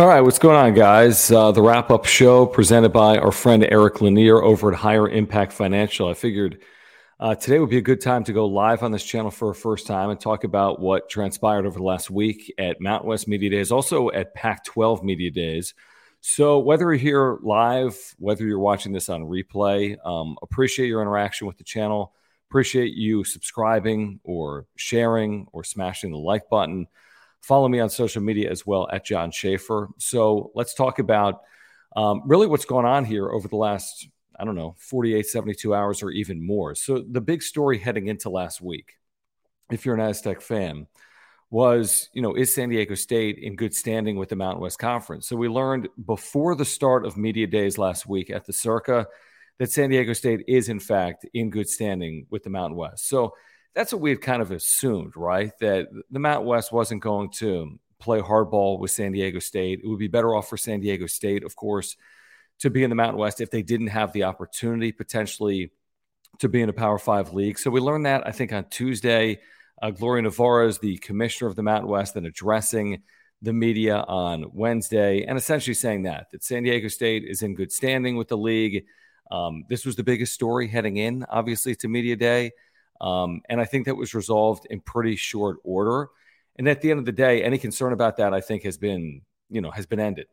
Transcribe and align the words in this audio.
All 0.00 0.06
right, 0.06 0.22
what's 0.22 0.38
going 0.38 0.56
on, 0.56 0.72
guys? 0.72 1.30
Uh, 1.30 1.52
the 1.52 1.60
wrap 1.60 1.90
up 1.90 2.06
show 2.06 2.46
presented 2.46 2.88
by 2.88 3.18
our 3.18 3.30
friend 3.30 3.62
Eric 3.70 4.00
Lanier 4.00 4.42
over 4.42 4.72
at 4.72 4.78
Higher 4.78 5.06
Impact 5.06 5.52
Financial. 5.52 6.08
I 6.08 6.14
figured 6.14 6.62
uh, 7.20 7.34
today 7.34 7.58
would 7.58 7.68
be 7.68 7.76
a 7.76 7.82
good 7.82 8.00
time 8.00 8.24
to 8.24 8.32
go 8.32 8.46
live 8.46 8.82
on 8.82 8.92
this 8.92 9.04
channel 9.04 9.30
for 9.30 9.50
a 9.50 9.54
first 9.54 9.86
time 9.86 10.08
and 10.08 10.18
talk 10.18 10.44
about 10.44 10.80
what 10.80 11.10
transpired 11.10 11.66
over 11.66 11.78
the 11.78 11.84
last 11.84 12.10
week 12.10 12.50
at 12.56 12.80
Mountain 12.80 13.10
West 13.10 13.28
Media 13.28 13.50
Days, 13.50 13.70
also 13.70 14.10
at 14.12 14.32
Pac 14.32 14.64
12 14.64 15.04
Media 15.04 15.30
Days. 15.30 15.74
So, 16.22 16.60
whether 16.60 16.86
you're 16.86 16.94
here 16.94 17.38
live, 17.42 17.98
whether 18.18 18.46
you're 18.46 18.58
watching 18.58 18.92
this 18.92 19.10
on 19.10 19.24
replay, 19.24 19.98
um, 20.06 20.38
appreciate 20.40 20.86
your 20.86 21.02
interaction 21.02 21.46
with 21.46 21.58
the 21.58 21.64
channel. 21.64 22.14
Appreciate 22.48 22.94
you 22.94 23.22
subscribing 23.22 24.18
or 24.24 24.64
sharing 24.76 25.46
or 25.52 25.62
smashing 25.62 26.10
the 26.10 26.16
like 26.16 26.48
button. 26.48 26.86
Follow 27.40 27.68
me 27.68 27.80
on 27.80 27.90
social 27.90 28.22
media 28.22 28.50
as 28.50 28.66
well 28.66 28.88
at 28.92 29.04
Jon 29.04 29.30
Schaeffer. 29.30 29.88
So 29.98 30.50
let's 30.54 30.74
talk 30.74 30.98
about 30.98 31.40
um, 31.96 32.22
really 32.26 32.46
what's 32.46 32.64
going 32.64 32.86
on 32.86 33.04
here 33.04 33.30
over 33.30 33.48
the 33.48 33.56
last, 33.56 34.08
I 34.38 34.44
don't 34.44 34.54
know, 34.54 34.76
48, 34.78 35.26
72 35.26 35.74
hours 35.74 36.02
or 36.02 36.10
even 36.10 36.44
more. 36.44 36.74
So 36.74 37.04
the 37.10 37.20
big 37.20 37.42
story 37.42 37.78
heading 37.78 38.06
into 38.08 38.30
last 38.30 38.60
week, 38.60 38.96
if 39.70 39.84
you're 39.84 39.94
an 39.94 40.00
Aztec 40.00 40.40
fan, 40.40 40.86
was, 41.50 42.08
you 42.12 42.22
know, 42.22 42.34
is 42.34 42.54
San 42.54 42.68
Diego 42.68 42.94
State 42.94 43.38
in 43.38 43.56
good 43.56 43.74
standing 43.74 44.16
with 44.16 44.28
the 44.28 44.36
Mountain 44.36 44.62
West 44.62 44.78
Conference? 44.78 45.28
So 45.28 45.36
we 45.36 45.48
learned 45.48 45.88
before 46.06 46.54
the 46.54 46.64
start 46.64 47.04
of 47.04 47.16
media 47.16 47.48
days 47.48 47.76
last 47.76 48.06
week 48.06 48.30
at 48.30 48.46
the 48.46 48.52
Circa 48.52 49.08
that 49.58 49.70
San 49.70 49.90
Diego 49.90 50.12
State 50.12 50.44
is, 50.46 50.68
in 50.68 50.78
fact, 50.78 51.26
in 51.34 51.50
good 51.50 51.68
standing 51.68 52.26
with 52.30 52.44
the 52.44 52.50
Mountain 52.50 52.76
West. 52.76 53.08
So 53.08 53.34
that's 53.74 53.92
what 53.92 54.02
we 54.02 54.10
had 54.10 54.20
kind 54.20 54.42
of 54.42 54.50
assumed, 54.50 55.16
right? 55.16 55.52
That 55.60 55.88
the 56.10 56.18
Mountain 56.18 56.46
West 56.46 56.72
wasn't 56.72 57.02
going 57.02 57.30
to 57.38 57.78
play 57.98 58.20
hardball 58.20 58.78
with 58.80 58.90
San 58.90 59.12
Diego 59.12 59.38
State. 59.38 59.80
It 59.84 59.86
would 59.86 59.98
be 59.98 60.08
better 60.08 60.34
off 60.34 60.48
for 60.48 60.56
San 60.56 60.80
Diego 60.80 61.06
State, 61.06 61.44
of 61.44 61.54
course, 61.54 61.96
to 62.60 62.70
be 62.70 62.82
in 62.82 62.90
the 62.90 62.96
Mountain 62.96 63.18
West 63.18 63.40
if 63.40 63.50
they 63.50 63.62
didn't 63.62 63.88
have 63.88 64.12
the 64.12 64.24
opportunity 64.24 64.92
potentially 64.92 65.70
to 66.38 66.48
be 66.48 66.62
in 66.62 66.68
a 66.68 66.72
Power 66.72 66.98
Five 66.98 67.32
league. 67.32 67.58
So 67.58 67.70
we 67.70 67.80
learned 67.80 68.06
that, 68.06 68.26
I 68.26 68.32
think, 68.32 68.52
on 68.52 68.64
Tuesday. 68.70 69.40
Uh, 69.80 69.90
Gloria 69.90 70.28
Nevarez 70.28 70.68
is 70.68 70.78
the 70.78 70.98
commissioner 70.98 71.48
of 71.48 71.56
the 71.56 71.62
Mountain 71.62 71.88
West 71.88 72.16
and 72.16 72.26
addressing 72.26 73.02
the 73.42 73.52
media 73.52 73.96
on 73.96 74.46
Wednesday 74.52 75.24
and 75.24 75.38
essentially 75.38 75.74
saying 75.74 76.02
that, 76.02 76.30
that 76.32 76.44
San 76.44 76.62
Diego 76.62 76.88
State 76.88 77.24
is 77.24 77.42
in 77.42 77.54
good 77.54 77.72
standing 77.72 78.16
with 78.16 78.28
the 78.28 78.36
league. 78.36 78.84
Um, 79.30 79.64
this 79.68 79.86
was 79.86 79.96
the 79.96 80.02
biggest 80.02 80.34
story 80.34 80.68
heading 80.68 80.96
in, 80.98 81.24
obviously, 81.28 81.74
to 81.76 81.88
Media 81.88 82.16
Day. 82.16 82.50
Um, 83.00 83.40
and 83.48 83.60
I 83.60 83.64
think 83.64 83.86
that 83.86 83.96
was 83.96 84.14
resolved 84.14 84.66
in 84.68 84.80
pretty 84.80 85.16
short 85.16 85.58
order. 85.64 86.08
And 86.56 86.68
at 86.68 86.82
the 86.82 86.90
end 86.90 87.00
of 87.00 87.06
the 87.06 87.12
day, 87.12 87.42
any 87.42 87.58
concern 87.58 87.92
about 87.92 88.18
that, 88.18 88.34
I 88.34 88.40
think, 88.40 88.64
has 88.64 88.76
been, 88.76 89.22
you 89.48 89.60
know, 89.60 89.70
has 89.70 89.86
been 89.86 90.00
ended. 90.00 90.26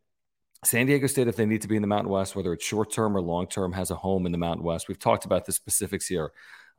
San 0.63 0.87
Diego 0.87 1.07
State, 1.07 1.27
if 1.27 1.35
they 1.35 1.45
need 1.45 1.61
to 1.61 1.67
be 1.67 1.75
in 1.75 1.81
the 1.81 1.87
Mountain 1.87 2.11
West, 2.11 2.35
whether 2.35 2.51
it's 2.51 2.65
short 2.65 2.91
term 2.91 3.15
or 3.15 3.21
long 3.21 3.47
term, 3.47 3.71
has 3.73 3.91
a 3.91 3.95
home 3.95 4.25
in 4.25 4.31
the 4.31 4.37
Mountain 4.37 4.65
West. 4.65 4.87
We've 4.87 4.99
talked 4.99 5.25
about 5.25 5.45
the 5.45 5.51
specifics 5.51 6.07
here 6.07 6.31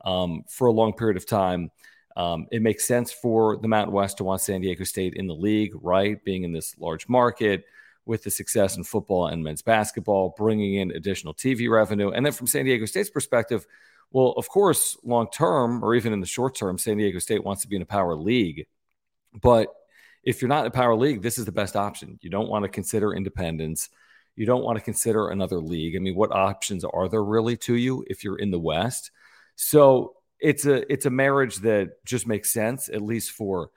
um, 0.05 0.43
for 0.49 0.67
a 0.67 0.71
long 0.71 0.93
period 0.93 1.17
of 1.17 1.25
time. 1.25 1.71
Um, 2.17 2.47
it 2.51 2.61
makes 2.61 2.85
sense 2.85 3.11
for 3.11 3.57
the 3.57 3.67
Mountain 3.67 3.93
West 3.93 4.17
to 4.17 4.23
want 4.23 4.41
San 4.41 4.61
Diego 4.61 4.83
State 4.83 5.13
in 5.13 5.27
the 5.27 5.33
league, 5.33 5.71
right? 5.75 6.23
Being 6.23 6.43
in 6.43 6.51
this 6.51 6.77
large 6.77 7.07
market 7.07 7.63
with 8.05 8.23
the 8.23 8.31
success 8.31 8.75
in 8.75 8.83
football 8.83 9.27
and 9.27 9.43
men's 9.43 9.61
basketball, 9.61 10.33
bringing 10.37 10.75
in 10.75 10.91
additional 10.91 11.33
TV 11.33 11.69
revenue. 11.69 12.09
And 12.09 12.25
then 12.25 12.33
from 12.33 12.47
San 12.47 12.65
Diego 12.65 12.85
State's 12.85 13.09
perspective, 13.09 13.65
well, 14.11 14.33
of 14.37 14.49
course, 14.49 14.97
long 15.03 15.27
term 15.31 15.83
or 15.83 15.95
even 15.95 16.13
in 16.13 16.19
the 16.19 16.25
short 16.25 16.55
term, 16.55 16.77
San 16.77 16.97
Diego 16.97 17.19
State 17.19 17.43
wants 17.43 17.61
to 17.61 17.67
be 17.67 17.75
in 17.75 17.81
a 17.81 17.85
power 17.85 18.15
league. 18.15 18.65
But 19.39 19.67
if 20.23 20.41
you're 20.41 20.49
not 20.49 20.61
in 20.61 20.67
a 20.67 20.71
power 20.71 20.95
league, 20.95 21.21
this 21.21 21.37
is 21.37 21.45
the 21.45 21.51
best 21.51 21.75
option. 21.75 22.19
You 22.21 22.29
don't 22.29 22.49
want 22.49 22.63
to 22.63 22.69
consider 22.69 23.13
independence. 23.13 23.89
You 24.35 24.45
don't 24.45 24.63
want 24.63 24.77
to 24.77 24.83
consider 24.83 25.29
another 25.29 25.59
league. 25.59 25.95
I 25.95 25.99
mean, 25.99 26.15
what 26.15 26.31
options 26.31 26.83
are 26.83 27.07
there 27.07 27.23
really 27.23 27.57
to 27.57 27.75
you 27.75 28.03
if 28.07 28.23
you're 28.23 28.37
in 28.37 28.51
the 28.51 28.59
West? 28.59 29.11
So 29.55 30.15
it's 30.39 30.65
a 30.65 30.91
it's 30.91 31.05
a 31.05 31.09
marriage 31.09 31.57
that 31.57 32.03
just 32.05 32.25
makes 32.25 32.51
sense, 32.51 32.89
at 32.89 33.01
least 33.01 33.31
for 33.31 33.71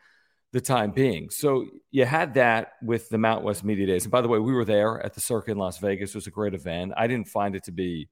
the 0.53 0.61
time 0.61 0.91
being. 0.93 1.31
So 1.31 1.67
you 1.91 2.05
had 2.05 2.35
that 2.35 2.75
with 2.83 3.09
the 3.09 3.19
Mount 3.19 3.43
West 3.43 3.65
Media 3.65 3.87
Days. 3.87 4.05
And 4.05 4.13
by 4.13 4.21
the 4.21 4.29
way, 4.29 4.39
we 4.39 4.53
were 4.53 4.65
there 4.65 5.05
at 5.05 5.15
the 5.15 5.21
Circa 5.21 5.51
in 5.51 5.59
Las 5.59 5.79
Vegas. 5.79 6.11
It 6.11 6.15
was 6.15 6.27
a 6.27 6.31
great 6.31 6.55
event. 6.55 6.93
I 6.97 7.07
didn't 7.07 7.29
find 7.29 7.57
it 7.57 7.65
to 7.65 7.73
be 7.73 8.09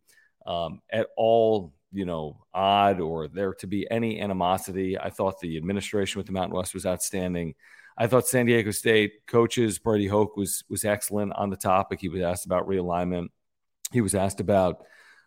um, 0.47 0.81
at 0.91 1.09
all 1.17 1.73
you 1.93 2.05
know, 2.05 2.39
odd 2.55 3.01
or 3.01 3.29
there 3.29 3.55
to 3.55 3.67
be 3.67 3.91
any 3.91 4.21
animosity. 4.21 4.99
I 4.99 5.11
thought 5.11 5.41
the 5.41 5.57
administration 5.57 6.19
with 6.19 6.27
the 6.27 6.33
Mountain 6.33 6.57
West 6.57 6.75
was 6.75 6.87
outstanding. 6.87 7.55
I 7.99 8.07
thought 8.07 8.27
San 8.27 8.47
Diego 8.47 8.71
State 8.71 9.27
coaches 9.27 9.79
Brady 9.79 10.07
Hoke 10.07 10.37
was 10.37 10.65
was 10.69 10.85
excellent 10.85 11.33
on 11.35 11.51
the 11.51 11.57
topic. 11.57 12.01
He 12.01 12.09
was 12.09 12.23
asked 12.23 12.47
about 12.47 12.67
realignment. 12.67 13.29
He 13.93 14.01
was 14.01 14.15
asked 14.15 14.41
about 14.41 14.85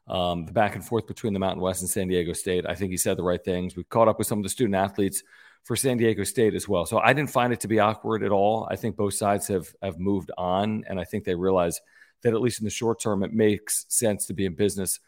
um, 0.08 0.46
the 0.46 0.54
back 0.54 0.76
and 0.76 0.86
forth 0.86 1.06
between 1.08 1.34
the 1.34 1.40
Mountain 1.40 1.62
West 1.62 1.82
and 1.82 1.90
San 1.90 2.08
Diego 2.08 2.34
State. 2.34 2.66
I 2.68 2.76
think 2.76 2.92
he 2.92 2.98
said 2.98 3.18
the 3.18 3.24
right 3.24 3.44
things. 3.44 3.76
We 3.76 3.84
caught 3.84 4.08
up 4.08 4.18
with 4.18 4.28
some 4.28 4.40
of 4.40 4.44
the 4.44 4.50
student 4.50 4.76
athletes 4.76 5.24
for 5.64 5.76
San 5.76 5.98
Diego 5.98 6.24
State 6.24 6.56
as 6.56 6.68
well. 6.68 6.86
So 6.86 6.98
I 7.00 7.14
didn't 7.14 7.30
find 7.32 7.54
it 7.54 7.62
to 7.62 7.68
be 7.68 7.80
awkward 7.80 8.24
at 8.24 8.32
all. 8.32 8.68
I 8.70 8.76
think 8.76 8.96
both 8.96 9.14
sides 9.14 9.48
have 9.48 9.68
have 9.82 10.00
moved 10.00 10.32
on, 10.38 10.84
and 10.88 11.00
I 11.00 11.04
think 11.04 11.26
they 11.26 11.36
realize 11.36 11.80
that 12.24 12.34
at 12.34 12.42
least 12.42 12.60
in 12.60 12.66
the 12.66 12.72
short 12.72 13.02
term, 13.02 13.24
it 13.24 13.34
makes 13.34 13.86
sense 13.90 14.26
to 14.28 14.34
be 14.34 14.46
in 14.46 14.56
business 14.56 15.00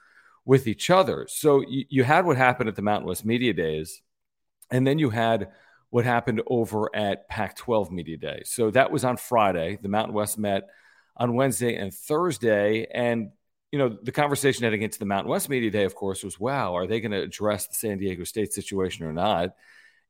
with 0.45 0.67
each 0.67 0.89
other. 0.89 1.25
So 1.29 1.61
you, 1.67 1.85
you 1.89 2.03
had 2.03 2.25
what 2.25 2.37
happened 2.37 2.69
at 2.69 2.75
the 2.75 2.81
Mountain 2.81 3.07
West 3.07 3.25
Media 3.25 3.53
Days, 3.53 4.01
and 4.71 4.85
then 4.85 4.99
you 4.99 5.09
had 5.09 5.49
what 5.89 6.05
happened 6.05 6.41
over 6.47 6.93
at 6.95 7.27
Pac 7.29 7.55
12 7.55 7.91
Media 7.91 8.17
Day. 8.17 8.41
So 8.45 8.71
that 8.71 8.91
was 8.91 9.03
on 9.03 9.17
Friday. 9.17 9.79
The 9.81 9.89
Mountain 9.89 10.13
West 10.13 10.37
met 10.37 10.67
on 11.17 11.35
Wednesday 11.35 11.75
and 11.75 11.93
Thursday. 11.93 12.85
And, 12.93 13.29
you 13.71 13.79
know, 13.79 13.97
the 14.03 14.11
conversation 14.11 14.63
heading 14.63 14.81
into 14.81 14.99
the 14.99 15.05
Mountain 15.05 15.29
West 15.29 15.49
Media 15.49 15.71
Day, 15.71 15.83
of 15.83 15.95
course, 15.95 16.23
was 16.23 16.39
wow, 16.39 16.75
are 16.75 16.87
they 16.87 16.99
going 16.99 17.11
to 17.11 17.21
address 17.21 17.67
the 17.67 17.75
San 17.75 17.97
Diego 17.97 18.23
State 18.23 18.53
situation 18.53 19.05
or 19.05 19.13
not? 19.13 19.55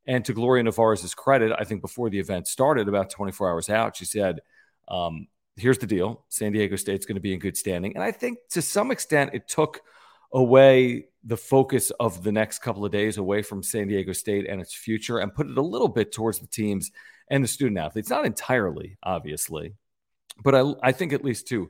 And 0.07 0.23
to 0.25 0.33
Gloria 0.33 0.63
Nevarez's 0.63 1.15
credit, 1.15 1.51
I 1.57 1.63
think 1.63 1.81
before 1.81 2.09
the 2.09 2.19
event 2.19 2.47
started, 2.47 2.87
about 2.87 3.09
24 3.09 3.49
hours 3.49 3.69
out, 3.69 3.95
she 3.95 4.05
said, 4.05 4.39
um, 4.87 5.27
here's 5.57 5.77
the 5.77 5.87
deal 5.87 6.25
San 6.29 6.51
Diego 6.51 6.75
State's 6.75 7.05
going 7.05 7.15
to 7.15 7.21
be 7.21 7.33
in 7.33 7.39
good 7.39 7.57
standing. 7.57 7.95
And 7.95 8.03
I 8.03 8.11
think 8.11 8.39
to 8.51 8.61
some 8.61 8.91
extent, 8.91 9.31
it 9.33 9.47
took– 9.47 9.81
away 10.35 11.05
the 11.23 11.37
focus 11.37 11.91
of 11.99 12.23
the 12.23 12.31
next 12.31 12.59
couple 12.59 12.85
of 12.85 12.91
days 12.91 13.17
away 13.17 13.41
from 13.41 13.63
San 13.63 13.87
Diego 13.87 14.11
State 14.11 14.47
and 14.47 14.61
its 14.61 14.75
future 14.75 15.17
and 15.17 15.33
put 15.33 15.49
it 15.49 15.57
a 15.57 15.61
little 15.61 15.87
bit 15.87 16.11
towards 16.11 16.39
the 16.39 16.47
teams 16.47 16.91
and 17.31 17.43
the 17.43 17.47
student 17.47 17.79
athletes. 17.79 18.09
Not 18.09 18.25
entirely, 18.25 18.97
obviously, 19.01 19.73
but 20.43 20.53
I, 20.53 20.73
I 20.83 20.91
think 20.91 21.13
at 21.13 21.23
least 21.23 21.47
to 21.47 21.69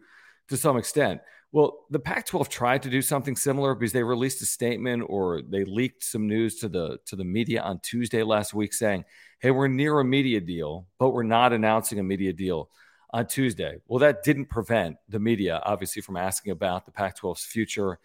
to 0.50 0.58
some 0.58 0.78
extent. 0.78 1.22
Well, 1.52 1.86
the 1.90 2.00
Pac-12 2.00 2.50
tried 2.50 2.84
to 2.84 2.90
do 2.90 3.02
something 3.02 3.36
similar 3.36 3.74
because 3.76 3.94
they 3.94 4.04
released 4.04 4.42
a 4.42 4.46
statement 4.46 5.04
or 5.08 5.42
they 5.42 5.64
leaked 5.64 6.04
some 6.04 6.28
news 6.28 6.58
to 6.58 6.68
the 6.68 6.98
to 7.06 7.16
the 7.16 7.24
media 7.24 7.62
on 7.62 7.80
Tuesday 7.80 8.24
last 8.24 8.54
week 8.54 8.74
saying, 8.74 9.06
"Hey, 9.40 9.52
we're 9.52 9.68
near 9.68 10.00
a 10.00 10.04
media 10.04 10.42
deal, 10.42 10.88
but 11.00 11.12
we're 11.12 11.24
not 11.24 11.54
announcing 11.54 12.00
a 12.00 12.04
media 12.04 12.34
deal 12.34 12.72
on 13.12 13.28
Tuesday." 13.28 13.78
Well, 13.88 14.00
that 14.00 14.24
didn't 14.24 14.48
prevent 14.48 14.98
the 15.08 15.20
media 15.20 15.62
obviously 15.64 16.02
from 16.02 16.18
asking 16.18 16.52
about 16.52 16.86
the 16.86 16.92
Pac-12's 16.92 17.46
future 17.46 18.00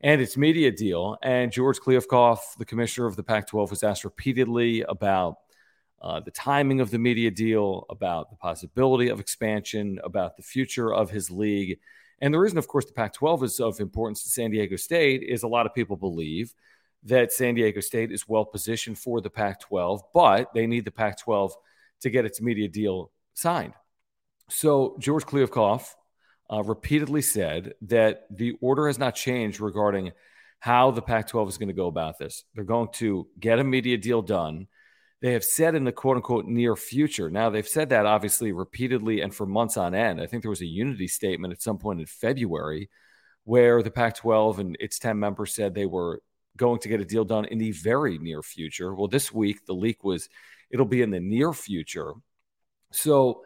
and 0.00 0.20
its 0.20 0.36
media 0.36 0.70
deal. 0.70 1.16
And 1.22 1.50
George 1.50 1.78
Kliavkoff, 1.78 2.38
the 2.58 2.64
commissioner 2.64 3.06
of 3.06 3.16
the 3.16 3.22
Pac-12, 3.22 3.70
was 3.70 3.82
asked 3.82 4.04
repeatedly 4.04 4.82
about 4.82 5.36
uh, 6.02 6.20
the 6.20 6.30
timing 6.30 6.80
of 6.80 6.90
the 6.90 6.98
media 6.98 7.30
deal, 7.30 7.86
about 7.88 8.30
the 8.30 8.36
possibility 8.36 9.08
of 9.08 9.20
expansion, 9.20 9.98
about 10.04 10.36
the 10.36 10.42
future 10.42 10.92
of 10.92 11.10
his 11.10 11.30
league. 11.30 11.78
And 12.20 12.32
the 12.32 12.38
reason, 12.38 12.58
of 12.58 12.68
course, 12.68 12.84
the 12.84 12.92
Pac 12.92 13.12
12 13.14 13.44
is 13.44 13.60
of 13.60 13.80
importance 13.80 14.22
to 14.22 14.28
San 14.28 14.50
Diego 14.50 14.76
State 14.76 15.22
is 15.22 15.42
a 15.42 15.48
lot 15.48 15.66
of 15.66 15.74
people 15.74 15.96
believe 15.96 16.54
that 17.02 17.32
San 17.32 17.54
Diego 17.54 17.80
State 17.80 18.10
is 18.10 18.28
well 18.28 18.44
positioned 18.44 18.98
for 18.98 19.20
the 19.20 19.30
Pac 19.30 19.60
12, 19.60 20.02
but 20.12 20.52
they 20.54 20.66
need 20.66 20.84
the 20.84 20.90
Pac 20.90 21.18
12 21.18 21.54
to 22.00 22.10
get 22.10 22.24
its 22.24 22.40
media 22.40 22.68
deal 22.68 23.10
signed. 23.34 23.74
So 24.48 24.96
George 24.98 25.24
Kliavkoff 25.24 25.94
uh, 26.52 26.62
repeatedly 26.62 27.22
said 27.22 27.74
that 27.82 28.26
the 28.30 28.56
order 28.60 28.86
has 28.86 28.98
not 28.98 29.14
changed 29.14 29.60
regarding 29.60 30.12
how 30.60 30.90
the 30.90 31.02
Pac 31.02 31.28
12 31.28 31.48
is 31.50 31.58
going 31.58 31.68
to 31.68 31.74
go 31.74 31.86
about 31.86 32.18
this. 32.18 32.44
They're 32.54 32.64
going 32.64 32.88
to 32.94 33.26
get 33.38 33.58
a 33.58 33.64
media 33.64 33.98
deal 33.98 34.22
done 34.22 34.68
they 35.22 35.32
have 35.32 35.44
said 35.44 35.74
in 35.74 35.84
the 35.84 35.92
quote 35.92 36.16
unquote 36.16 36.46
near 36.46 36.76
future. 36.76 37.30
Now, 37.30 37.48
they've 37.50 37.66
said 37.66 37.88
that 37.88 38.06
obviously 38.06 38.52
repeatedly 38.52 39.22
and 39.22 39.34
for 39.34 39.46
months 39.46 39.76
on 39.76 39.94
end. 39.94 40.20
I 40.20 40.26
think 40.26 40.42
there 40.42 40.50
was 40.50 40.60
a 40.60 40.66
unity 40.66 41.08
statement 41.08 41.52
at 41.52 41.62
some 41.62 41.78
point 41.78 42.00
in 42.00 42.06
February 42.06 42.90
where 43.44 43.82
the 43.82 43.90
Pac 43.90 44.16
12 44.16 44.58
and 44.58 44.76
its 44.78 44.98
10 44.98 45.18
members 45.18 45.54
said 45.54 45.74
they 45.74 45.86
were 45.86 46.20
going 46.56 46.80
to 46.80 46.88
get 46.88 47.00
a 47.00 47.04
deal 47.04 47.24
done 47.24 47.46
in 47.46 47.58
the 47.58 47.72
very 47.72 48.18
near 48.18 48.42
future. 48.42 48.94
Well, 48.94 49.08
this 49.08 49.32
week, 49.32 49.64
the 49.66 49.72
leak 49.72 50.04
was 50.04 50.28
it'll 50.70 50.86
be 50.86 51.02
in 51.02 51.10
the 51.10 51.20
near 51.20 51.52
future. 51.52 52.12
So, 52.92 53.42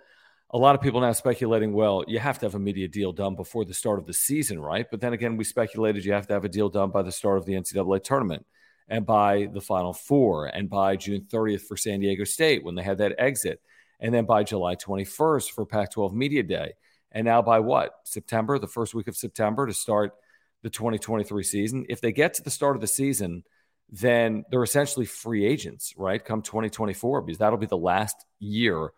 a 0.52 0.58
lot 0.58 0.74
of 0.74 0.80
people 0.80 1.00
now 1.00 1.12
speculating, 1.12 1.72
well, 1.72 2.04
you 2.08 2.18
have 2.18 2.38
to 2.40 2.46
have 2.46 2.56
a 2.56 2.58
media 2.58 2.88
deal 2.88 3.12
done 3.12 3.36
before 3.36 3.64
the 3.64 3.74
start 3.74 4.00
of 4.00 4.06
the 4.06 4.12
season, 4.12 4.60
right? 4.60 4.86
But 4.90 5.00
then 5.00 5.12
again, 5.12 5.36
we 5.36 5.44
speculated 5.44 6.04
you 6.04 6.12
have 6.12 6.26
to 6.26 6.34
have 6.34 6.44
a 6.44 6.48
deal 6.48 6.68
done 6.68 6.90
by 6.90 7.02
the 7.02 7.12
start 7.12 7.38
of 7.38 7.46
the 7.46 7.52
NCAA 7.52 8.02
tournament 8.02 8.44
and 8.88 9.06
by 9.06 9.48
the 9.52 9.60
Final 9.60 9.92
Four, 9.92 10.46
and 10.46 10.68
by 10.68 10.96
June 10.96 11.24
30th 11.30 11.60
for 11.60 11.76
San 11.76 12.00
Diego 12.00 12.24
State 12.24 12.64
when 12.64 12.74
they 12.74 12.82
had 12.82 12.98
that 12.98 13.14
exit, 13.18 13.60
and 14.00 14.12
then 14.12 14.24
by 14.24 14.42
July 14.42 14.74
21st 14.74 15.52
for 15.52 15.64
Pac 15.64 15.92
12 15.92 16.12
Media 16.12 16.42
Day. 16.42 16.72
And 17.12 17.24
now 17.24 17.40
by 17.40 17.60
what? 17.60 17.92
September, 18.02 18.58
the 18.58 18.66
first 18.66 18.92
week 18.92 19.06
of 19.06 19.16
September 19.16 19.68
to 19.68 19.72
start 19.72 20.14
the 20.62 20.70
2023 20.70 21.44
season. 21.44 21.86
If 21.88 22.00
they 22.00 22.10
get 22.10 22.34
to 22.34 22.42
the 22.42 22.50
start 22.50 22.74
of 22.74 22.80
the 22.80 22.88
season, 22.88 23.44
then 23.88 24.44
they're 24.50 24.64
essentially 24.64 25.06
free 25.06 25.46
agents, 25.46 25.94
right? 25.96 26.24
Come 26.24 26.42
2024, 26.42 27.22
because 27.22 27.38
that'll 27.38 27.58
be 27.58 27.66
the 27.66 27.76
last 27.76 28.16
year 28.40 28.90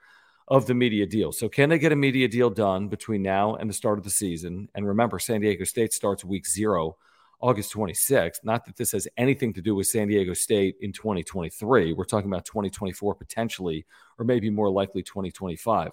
of 0.52 0.66
the 0.66 0.74
media 0.74 1.06
deal. 1.06 1.32
So, 1.32 1.48
can 1.48 1.70
they 1.70 1.78
get 1.78 1.92
a 1.92 1.96
media 1.96 2.28
deal 2.28 2.50
done 2.50 2.88
between 2.88 3.22
now 3.22 3.54
and 3.54 3.70
the 3.70 3.74
start 3.74 3.96
of 3.96 4.04
the 4.04 4.10
season? 4.10 4.68
And 4.74 4.86
remember, 4.86 5.18
San 5.18 5.40
Diego 5.40 5.64
State 5.64 5.94
starts 5.94 6.26
week 6.26 6.46
zero 6.46 6.98
August 7.40 7.72
26th. 7.72 8.44
Not 8.44 8.66
that 8.66 8.76
this 8.76 8.92
has 8.92 9.08
anything 9.16 9.54
to 9.54 9.62
do 9.62 9.74
with 9.74 9.86
San 9.86 10.08
Diego 10.08 10.34
State 10.34 10.76
in 10.82 10.92
2023. 10.92 11.94
We're 11.94 12.04
talking 12.04 12.30
about 12.30 12.44
2024 12.44 13.14
potentially, 13.14 13.86
or 14.18 14.26
maybe 14.26 14.50
more 14.50 14.68
likely 14.70 15.02
2025. 15.02 15.92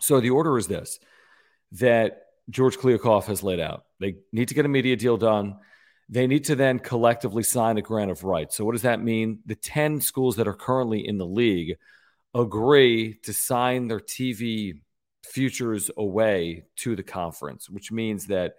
So 0.00 0.18
the 0.18 0.30
order 0.30 0.56
is 0.56 0.66
this 0.66 0.98
that 1.72 2.22
George 2.48 2.78
Kliavkoff 2.78 3.26
has 3.26 3.42
laid 3.42 3.60
out. 3.60 3.84
They 4.00 4.14
need 4.32 4.48
to 4.48 4.54
get 4.54 4.64
a 4.64 4.68
media 4.68 4.96
deal 4.96 5.18
done. 5.18 5.58
They 6.08 6.26
need 6.26 6.44
to 6.44 6.56
then 6.56 6.78
collectively 6.78 7.42
sign 7.42 7.76
a 7.76 7.82
grant 7.82 8.10
of 8.10 8.24
rights. 8.24 8.56
So, 8.56 8.64
what 8.64 8.72
does 8.72 8.82
that 8.82 9.02
mean? 9.02 9.40
The 9.44 9.54
10 9.54 10.00
schools 10.00 10.36
that 10.36 10.48
are 10.48 10.54
currently 10.54 11.06
in 11.06 11.18
the 11.18 11.26
league 11.26 11.76
agree 12.34 13.14
to 13.22 13.32
sign 13.32 13.88
their 13.88 14.00
TV 14.00 14.80
futures 15.24 15.90
away 15.96 16.64
to 16.76 16.96
the 16.96 17.02
conference, 17.02 17.70
which 17.70 17.92
means 17.92 18.26
that 18.26 18.54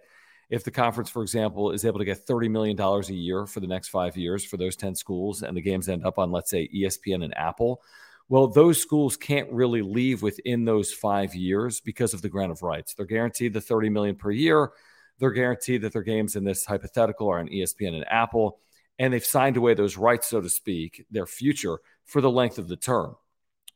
if 0.48 0.64
the 0.64 0.70
conference, 0.70 1.10
for 1.10 1.22
example, 1.22 1.72
is 1.72 1.84
able 1.84 1.98
to 1.98 2.04
get 2.04 2.26
$30 2.26 2.50
million 2.50 2.80
a 2.80 3.12
year 3.12 3.46
for 3.46 3.60
the 3.60 3.66
next 3.66 3.88
five 3.88 4.16
years 4.16 4.44
for 4.44 4.56
those 4.56 4.76
10 4.76 4.94
schools 4.94 5.42
and 5.42 5.56
the 5.56 5.60
games 5.60 5.88
end 5.88 6.04
up 6.04 6.18
on, 6.18 6.30
let's 6.30 6.50
say, 6.50 6.68
ESPN 6.74 7.24
and 7.24 7.36
Apple, 7.36 7.82
well, 8.28 8.48
those 8.48 8.80
schools 8.80 9.16
can't 9.16 9.50
really 9.52 9.82
leave 9.82 10.22
within 10.22 10.64
those 10.64 10.92
five 10.92 11.34
years 11.34 11.80
because 11.80 12.14
of 12.14 12.22
the 12.22 12.28
grant 12.28 12.50
of 12.52 12.62
rights. 12.62 12.94
They're 12.94 13.06
guaranteed 13.06 13.52
the 13.54 13.60
30 13.60 13.88
million 13.90 14.16
per 14.16 14.30
year. 14.30 14.72
They're 15.18 15.30
guaranteed 15.30 15.82
that 15.82 15.92
their 15.92 16.02
games 16.02 16.36
in 16.36 16.44
this 16.44 16.64
hypothetical 16.64 17.28
are 17.28 17.38
on 17.38 17.48
ESPN 17.48 17.94
and 17.94 18.04
Apple, 18.08 18.58
and 18.98 19.12
they've 19.12 19.24
signed 19.24 19.56
away 19.56 19.74
those 19.74 19.96
rights, 19.96 20.28
so 20.28 20.40
to 20.40 20.48
speak, 20.48 21.06
their 21.10 21.26
future 21.26 21.78
for 22.04 22.20
the 22.20 22.30
length 22.30 22.58
of 22.58 22.68
the 22.68 22.76
term, 22.76 23.16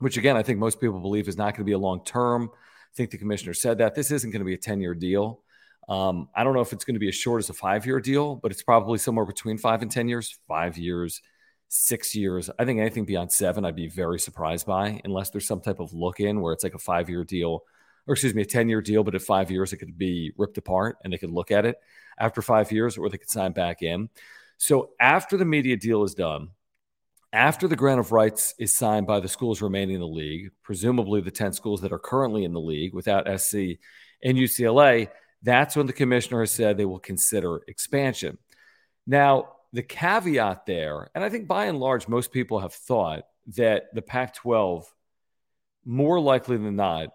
which 0.00 0.16
again, 0.16 0.36
I 0.36 0.42
think 0.42 0.58
most 0.58 0.80
people 0.80 0.98
believe 0.98 1.28
is 1.28 1.36
not 1.36 1.54
going 1.54 1.60
to 1.60 1.64
be 1.64 1.72
a 1.72 1.78
long 1.78 2.04
term. 2.04 2.50
I 2.52 2.94
think 2.96 3.10
the 3.10 3.18
commissioner 3.18 3.54
said 3.54 3.78
that 3.78 3.94
this 3.94 4.10
isn't 4.10 4.30
going 4.30 4.40
to 4.40 4.46
be 4.46 4.54
a 4.54 4.58
10 4.58 4.80
year 4.80 4.94
deal. 4.94 5.40
Um, 5.88 6.28
I 6.34 6.44
don't 6.44 6.54
know 6.54 6.60
if 6.60 6.72
it's 6.72 6.84
going 6.84 6.94
to 6.94 7.00
be 7.00 7.08
as 7.08 7.14
short 7.14 7.40
as 7.40 7.50
a 7.50 7.54
five 7.54 7.86
year 7.86 8.00
deal, 8.00 8.36
but 8.36 8.50
it's 8.50 8.62
probably 8.62 8.98
somewhere 8.98 9.26
between 9.26 9.58
five 9.58 9.82
and 9.82 9.90
10 9.90 10.08
years, 10.08 10.38
five 10.48 10.76
years, 10.76 11.20
six 11.68 12.14
years. 12.14 12.50
I 12.58 12.64
think 12.64 12.80
anything 12.80 13.04
beyond 13.04 13.30
seven, 13.30 13.64
I'd 13.64 13.76
be 13.76 13.88
very 13.88 14.18
surprised 14.18 14.66
by, 14.66 15.00
unless 15.04 15.30
there's 15.30 15.46
some 15.46 15.60
type 15.60 15.80
of 15.80 15.92
look 15.92 16.20
in 16.20 16.40
where 16.40 16.52
it's 16.52 16.64
like 16.64 16.74
a 16.74 16.78
five 16.78 17.08
year 17.08 17.24
deal, 17.24 17.62
or 18.06 18.14
excuse 18.14 18.34
me, 18.34 18.42
a 18.42 18.46
10 18.46 18.68
year 18.68 18.80
deal, 18.80 19.04
but 19.04 19.14
at 19.14 19.22
five 19.22 19.50
years, 19.50 19.72
it 19.72 19.76
could 19.76 19.98
be 19.98 20.32
ripped 20.36 20.58
apart 20.58 20.96
and 21.04 21.12
they 21.12 21.18
could 21.18 21.30
look 21.30 21.50
at 21.50 21.66
it 21.66 21.76
after 22.18 22.42
five 22.42 22.72
years, 22.72 22.96
or 22.96 23.08
they 23.08 23.18
could 23.18 23.30
sign 23.30 23.52
back 23.52 23.82
in. 23.82 24.08
So 24.58 24.90
after 25.00 25.36
the 25.36 25.44
media 25.44 25.76
deal 25.76 26.04
is 26.04 26.14
done, 26.14 26.48
after 27.32 27.68
the 27.68 27.76
grant 27.76 28.00
of 28.00 28.12
rights 28.12 28.54
is 28.58 28.74
signed 28.74 29.06
by 29.06 29.20
the 29.20 29.28
schools 29.28 29.62
remaining 29.62 29.96
in 29.96 30.00
the 30.00 30.06
league, 30.06 30.50
presumably 30.62 31.20
the 31.20 31.30
10 31.30 31.52
schools 31.52 31.80
that 31.82 31.92
are 31.92 31.98
currently 31.98 32.44
in 32.44 32.52
the 32.52 32.60
league 32.60 32.92
without 32.92 33.28
SC 33.40 33.78
and 34.22 34.36
UCLA, 34.36 35.08
that's 35.42 35.76
when 35.76 35.86
the 35.86 35.92
commissioner 35.92 36.40
has 36.40 36.50
said 36.50 36.76
they 36.76 36.84
will 36.84 36.98
consider 36.98 37.60
expansion. 37.68 38.38
Now, 39.06 39.52
the 39.72 39.82
caveat 39.82 40.66
there, 40.66 41.08
and 41.14 41.22
I 41.22 41.28
think 41.28 41.46
by 41.46 41.66
and 41.66 41.78
large, 41.78 42.08
most 42.08 42.32
people 42.32 42.58
have 42.58 42.74
thought 42.74 43.22
that 43.56 43.94
the 43.94 44.02
Pac 44.02 44.34
12, 44.34 44.92
more 45.84 46.20
likely 46.20 46.56
than 46.56 46.76
not, 46.76 47.08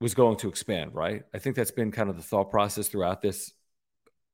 was 0.00 0.14
going 0.14 0.36
to 0.38 0.48
expand, 0.48 0.94
right? 0.94 1.24
I 1.34 1.38
think 1.38 1.56
that's 1.56 1.70
been 1.72 1.90
kind 1.90 2.08
of 2.08 2.16
the 2.16 2.22
thought 2.22 2.50
process 2.50 2.88
throughout 2.88 3.22
this 3.22 3.52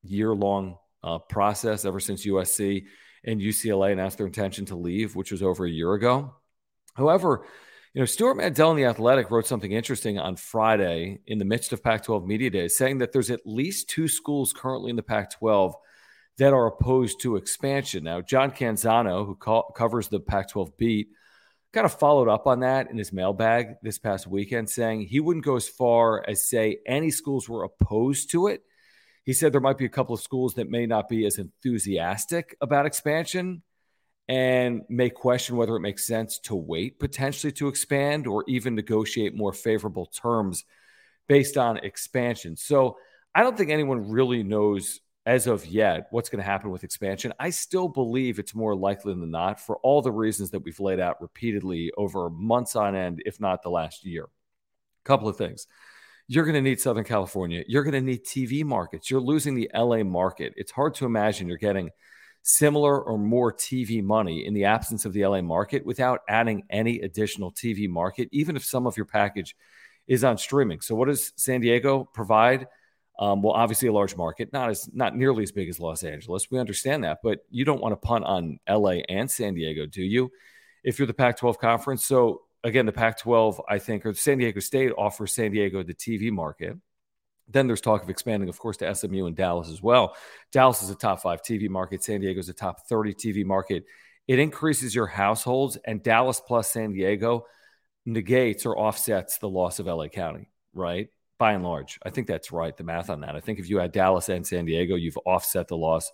year 0.03 0.33
long 0.33 0.77
uh, 1.03 1.19
process 1.19 1.85
ever 1.85 1.99
since 1.99 2.25
USC 2.25 2.85
and 3.23 3.41
UCLA 3.41 3.91
announced 3.91 4.17
their 4.17 4.27
intention 4.27 4.65
to 4.65 4.75
leave, 4.75 5.15
which 5.15 5.31
was 5.31 5.43
over 5.43 5.65
a 5.65 5.69
year 5.69 5.93
ago. 5.93 6.33
However, 6.95 7.45
you 7.93 8.01
know, 8.01 8.05
Stewart 8.05 8.37
Mandel 8.37 8.71
in 8.71 8.77
The 8.77 8.85
Athletic 8.85 9.31
wrote 9.31 9.47
something 9.47 9.71
interesting 9.71 10.19
on 10.19 10.35
Friday 10.35 11.21
in 11.25 11.39
the 11.39 11.45
midst 11.45 11.73
of 11.73 11.83
Pac 11.83 12.03
12 12.03 12.25
Media 12.25 12.49
Day, 12.49 12.67
saying 12.67 12.99
that 12.99 13.11
there's 13.11 13.31
at 13.31 13.41
least 13.45 13.89
two 13.89 14.07
schools 14.07 14.53
currently 14.53 14.91
in 14.91 14.95
the 14.95 15.03
Pac 15.03 15.31
12 15.31 15.75
that 16.37 16.53
are 16.53 16.67
opposed 16.67 17.21
to 17.21 17.35
expansion. 17.35 18.03
Now, 18.03 18.21
John 18.21 18.51
Canzano, 18.51 19.25
who 19.25 19.35
co- 19.35 19.71
covers 19.75 20.07
the 20.07 20.19
Pac 20.19 20.49
12 20.49 20.77
beat, 20.77 21.09
kind 21.73 21.85
of 21.85 21.93
followed 21.93 22.27
up 22.27 22.47
on 22.47 22.61
that 22.61 22.89
in 22.89 22.97
his 22.97 23.13
mailbag 23.13 23.75
this 23.81 23.99
past 23.99 24.27
weekend, 24.27 24.69
saying 24.69 25.01
he 25.01 25.19
wouldn't 25.19 25.45
go 25.45 25.55
as 25.55 25.67
far 25.67 26.23
as 26.27 26.47
say 26.47 26.79
any 26.85 27.11
schools 27.11 27.49
were 27.49 27.63
opposed 27.63 28.31
to 28.31 28.47
it. 28.47 28.61
He 29.29 29.33
said 29.33 29.53
there 29.53 29.61
might 29.61 29.77
be 29.77 29.85
a 29.85 29.89
couple 29.89 30.15
of 30.15 30.21
schools 30.21 30.55
that 30.55 30.71
may 30.71 30.87
not 30.87 31.07
be 31.07 31.23
as 31.27 31.37
enthusiastic 31.37 32.57
about 32.61 32.87
expansion 32.87 33.61
and 34.27 34.81
may 34.89 35.11
question 35.11 35.55
whether 35.55 35.75
it 35.75 35.81
makes 35.81 36.07
sense 36.07 36.39
to 36.45 36.55
wait 36.55 36.99
potentially 36.99 37.51
to 37.51 37.67
expand 37.67 38.25
or 38.25 38.43
even 38.47 38.73
negotiate 38.73 39.35
more 39.35 39.53
favorable 39.53 40.07
terms 40.07 40.65
based 41.27 41.57
on 41.57 41.77
expansion. 41.77 42.57
So 42.57 42.97
I 43.35 43.43
don't 43.43 43.55
think 43.55 43.69
anyone 43.69 44.09
really 44.09 44.41
knows 44.41 44.99
as 45.27 45.45
of 45.45 45.63
yet 45.63 46.07
what's 46.09 46.29
going 46.29 46.41
to 46.41 46.51
happen 46.51 46.71
with 46.71 46.83
expansion. 46.83 47.31
I 47.39 47.51
still 47.51 47.87
believe 47.87 48.39
it's 48.39 48.55
more 48.55 48.75
likely 48.75 49.13
than 49.13 49.29
not 49.29 49.59
for 49.59 49.77
all 49.83 50.01
the 50.01 50.11
reasons 50.11 50.49
that 50.49 50.63
we've 50.63 50.79
laid 50.79 50.99
out 50.99 51.21
repeatedly 51.21 51.91
over 51.95 52.31
months 52.31 52.75
on 52.75 52.95
end, 52.95 53.21
if 53.27 53.39
not 53.39 53.61
the 53.61 53.69
last 53.69 54.03
year. 54.03 54.23
A 54.23 55.05
couple 55.05 55.27
of 55.29 55.37
things. 55.37 55.67
You're 56.29 56.45
going 56.45 56.55
to 56.55 56.61
need 56.61 56.79
Southern 56.79 57.03
California. 57.03 57.65
You're 57.67 57.83
going 57.83 57.93
to 57.95 58.01
need 58.01 58.23
TV 58.23 58.63
markets. 58.63 59.11
You're 59.11 59.19
losing 59.19 59.55
the 59.55 59.69
LA 59.75 60.03
market. 60.03 60.53
It's 60.55 60.71
hard 60.71 60.93
to 60.95 61.05
imagine 61.05 61.49
you're 61.49 61.57
getting– 61.57 61.89
similar 62.41 63.01
or 63.01 63.17
more 63.17 63.53
TV 63.53 64.03
money 64.03 64.45
in 64.45 64.53
the 64.53 64.65
absence 64.65 65.05
of 65.05 65.13
the 65.13 65.25
LA 65.25 65.41
market 65.41 65.85
without 65.85 66.21
adding 66.27 66.63
any 66.69 66.99
additional 67.01 67.51
TV 67.51 67.89
market, 67.89 68.29
even 68.31 68.55
if 68.55 68.65
some 68.65 68.87
of 68.87 68.97
your 68.97 69.05
package 69.05 69.55
is 70.07 70.23
on 70.23 70.37
streaming. 70.37 70.81
So, 70.81 70.95
what 70.95 71.07
does 71.07 71.33
San 71.35 71.61
Diego 71.61 72.09
provide? 72.13 72.67
Um, 73.19 73.41
well, 73.41 73.53
obviously 73.53 73.89
a 73.89 73.93
large 73.93 74.15
market, 74.15 74.53
not 74.53 74.69
as 74.69 74.89
not 74.93 75.15
nearly 75.15 75.43
as 75.43 75.51
big 75.51 75.67
as 75.67 75.79
Los 75.79 76.03
Angeles. 76.03 76.49
We 76.49 76.57
understand 76.57 77.03
that, 77.03 77.19
but 77.21 77.39
you 77.49 77.65
don't 77.65 77.81
want 77.81 77.91
to 77.91 78.07
punt 78.07 78.23
on 78.23 78.59
LA 78.67 79.01
and 79.09 79.29
San 79.29 79.53
Diego, 79.53 79.85
do 79.85 80.01
you? 80.01 80.31
If 80.83 80.97
you're 80.97 81.07
the 81.07 81.13
Pac-12 81.13 81.57
conference, 81.57 82.05
so 82.05 82.43
again, 82.63 82.85
the 82.85 82.91
Pac 82.91 83.19
12, 83.19 83.61
I 83.67 83.79
think, 83.79 84.05
or 84.05 84.13
San 84.13 84.37
Diego 84.37 84.59
State 84.59 84.91
offers 84.97 85.33
San 85.33 85.51
Diego 85.51 85.83
the 85.83 85.93
TV 85.93 86.31
market. 86.31 86.77
Then 87.47 87.65
there's 87.65 87.81
talk 87.81 88.03
of 88.03 88.09
expanding, 88.09 88.49
of 88.49 88.59
course, 88.59 88.77
to 88.77 88.93
SMU 88.93 89.25
and 89.25 89.35
Dallas 89.35 89.69
as 89.69 89.81
well. 89.81 90.15
Dallas 90.51 90.83
is 90.83 90.89
a 90.89 90.95
top 90.95 91.21
five 91.21 91.41
TV 91.41 91.67
market. 91.67 92.03
San 92.03 92.21
Diego 92.21 92.39
is 92.39 92.49
a 92.49 92.53
top 92.53 92.87
30 92.87 93.15
TV 93.15 93.43
market. 93.43 93.85
It 94.27 94.37
increases 94.37 94.93
your 94.93 95.07
households, 95.07 95.77
and 95.85 96.03
Dallas 96.03 96.39
plus 96.39 96.71
San 96.71 96.93
Diego 96.93 97.45
negates 98.05 98.65
or 98.65 98.77
offsets 98.77 99.39
the 99.39 99.49
loss 99.49 99.79
of 99.79 99.87
LA 99.87 100.07
County, 100.07 100.49
right? 100.73 101.07
By 101.39 101.53
and 101.53 101.63
large. 101.63 101.97
I 102.03 102.11
think 102.11 102.27
that's 102.27 102.51
right, 102.51 102.75
the 102.75 102.83
math 102.83 103.09
on 103.09 103.21
that. 103.21 103.35
I 103.35 103.39
think 103.39 103.59
if 103.59 103.69
you 103.69 103.79
had 103.79 103.91
Dallas 103.91 104.29
and 104.29 104.45
San 104.45 104.65
Diego, 104.65 104.95
you've 104.95 105.17
offset 105.25 105.67
the 105.67 105.77
loss 105.77 106.11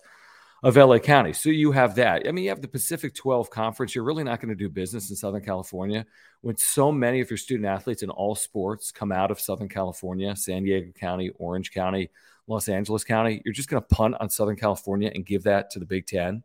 of 0.66 0.76
LA 0.76 0.98
County. 0.98 1.32
So 1.32 1.48
you 1.48 1.70
have 1.70 1.94
that. 1.94 2.26
I 2.26 2.32
mean, 2.32 2.42
you 2.42 2.50
have 2.50 2.60
the 2.60 2.66
Pacific 2.66 3.14
12 3.14 3.50
Conference. 3.50 3.94
You're 3.94 4.02
really 4.02 4.24
not 4.24 4.40
going 4.40 4.48
to 4.48 4.56
do 4.56 4.68
business 4.68 5.10
in 5.10 5.14
Southern 5.14 5.44
California 5.44 6.04
when 6.40 6.56
so 6.56 6.90
many 6.90 7.20
of 7.20 7.30
your 7.30 7.36
student 7.36 7.68
athletes 7.68 8.02
in 8.02 8.10
all 8.10 8.34
sports 8.34 8.90
come 8.90 9.12
out 9.12 9.30
of 9.30 9.38
Southern 9.38 9.68
California, 9.68 10.34
San 10.34 10.64
Diego 10.64 10.90
County, 10.90 11.30
Orange 11.36 11.70
County, 11.70 12.10
Los 12.48 12.68
Angeles 12.68 13.04
County. 13.04 13.40
You're 13.44 13.54
just 13.54 13.68
going 13.68 13.80
to 13.80 13.94
punt 13.94 14.16
on 14.18 14.28
Southern 14.28 14.56
California 14.56 15.12
and 15.14 15.24
give 15.24 15.44
that 15.44 15.70
to 15.70 15.78
the 15.78 15.86
Big 15.86 16.08
Ten. 16.08 16.42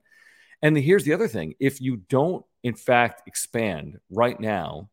And 0.61 0.77
here's 0.77 1.03
the 1.03 1.13
other 1.13 1.27
thing 1.27 1.55
if 1.59 1.81
you 1.81 1.97
don't, 1.97 2.45
in 2.61 2.75
fact, 2.75 3.27
expand 3.27 3.99
right 4.11 4.39
now 4.39 4.91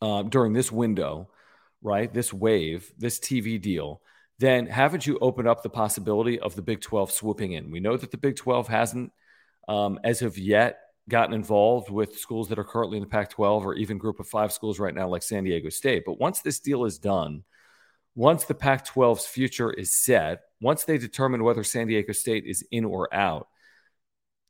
uh, 0.00 0.22
during 0.22 0.52
this 0.52 0.70
window, 0.70 1.30
right, 1.82 2.14
this 2.14 2.32
wave, 2.32 2.92
this 2.96 3.18
TV 3.18 3.60
deal, 3.60 4.02
then 4.38 4.66
haven't 4.66 5.06
you 5.06 5.18
opened 5.20 5.48
up 5.48 5.62
the 5.62 5.70
possibility 5.70 6.38
of 6.38 6.54
the 6.54 6.62
Big 6.62 6.80
12 6.80 7.10
swooping 7.10 7.52
in? 7.52 7.70
We 7.70 7.80
know 7.80 7.96
that 7.96 8.10
the 8.10 8.18
Big 8.18 8.36
12 8.36 8.68
hasn't, 8.68 9.12
um, 9.68 9.98
as 10.04 10.22
of 10.22 10.36
yet, 10.36 10.78
gotten 11.08 11.34
involved 11.34 11.90
with 11.90 12.18
schools 12.18 12.48
that 12.48 12.58
are 12.58 12.64
currently 12.64 12.98
in 12.98 13.02
the 13.02 13.08
Pac 13.08 13.30
12 13.30 13.64
or 13.64 13.74
even 13.74 13.96
group 13.96 14.18
of 14.20 14.28
five 14.28 14.52
schools 14.52 14.78
right 14.78 14.94
now, 14.94 15.08
like 15.08 15.22
San 15.22 15.44
Diego 15.44 15.68
State. 15.68 16.02
But 16.04 16.18
once 16.18 16.40
this 16.40 16.58
deal 16.58 16.84
is 16.84 16.98
done, 16.98 17.44
once 18.14 18.44
the 18.44 18.54
Pac 18.54 18.86
12's 18.86 19.26
future 19.26 19.72
is 19.72 19.94
set, 19.94 20.40
once 20.60 20.84
they 20.84 20.98
determine 20.98 21.44
whether 21.44 21.62
San 21.62 21.86
Diego 21.86 22.12
State 22.12 22.44
is 22.46 22.64
in 22.70 22.84
or 22.84 23.12
out, 23.14 23.46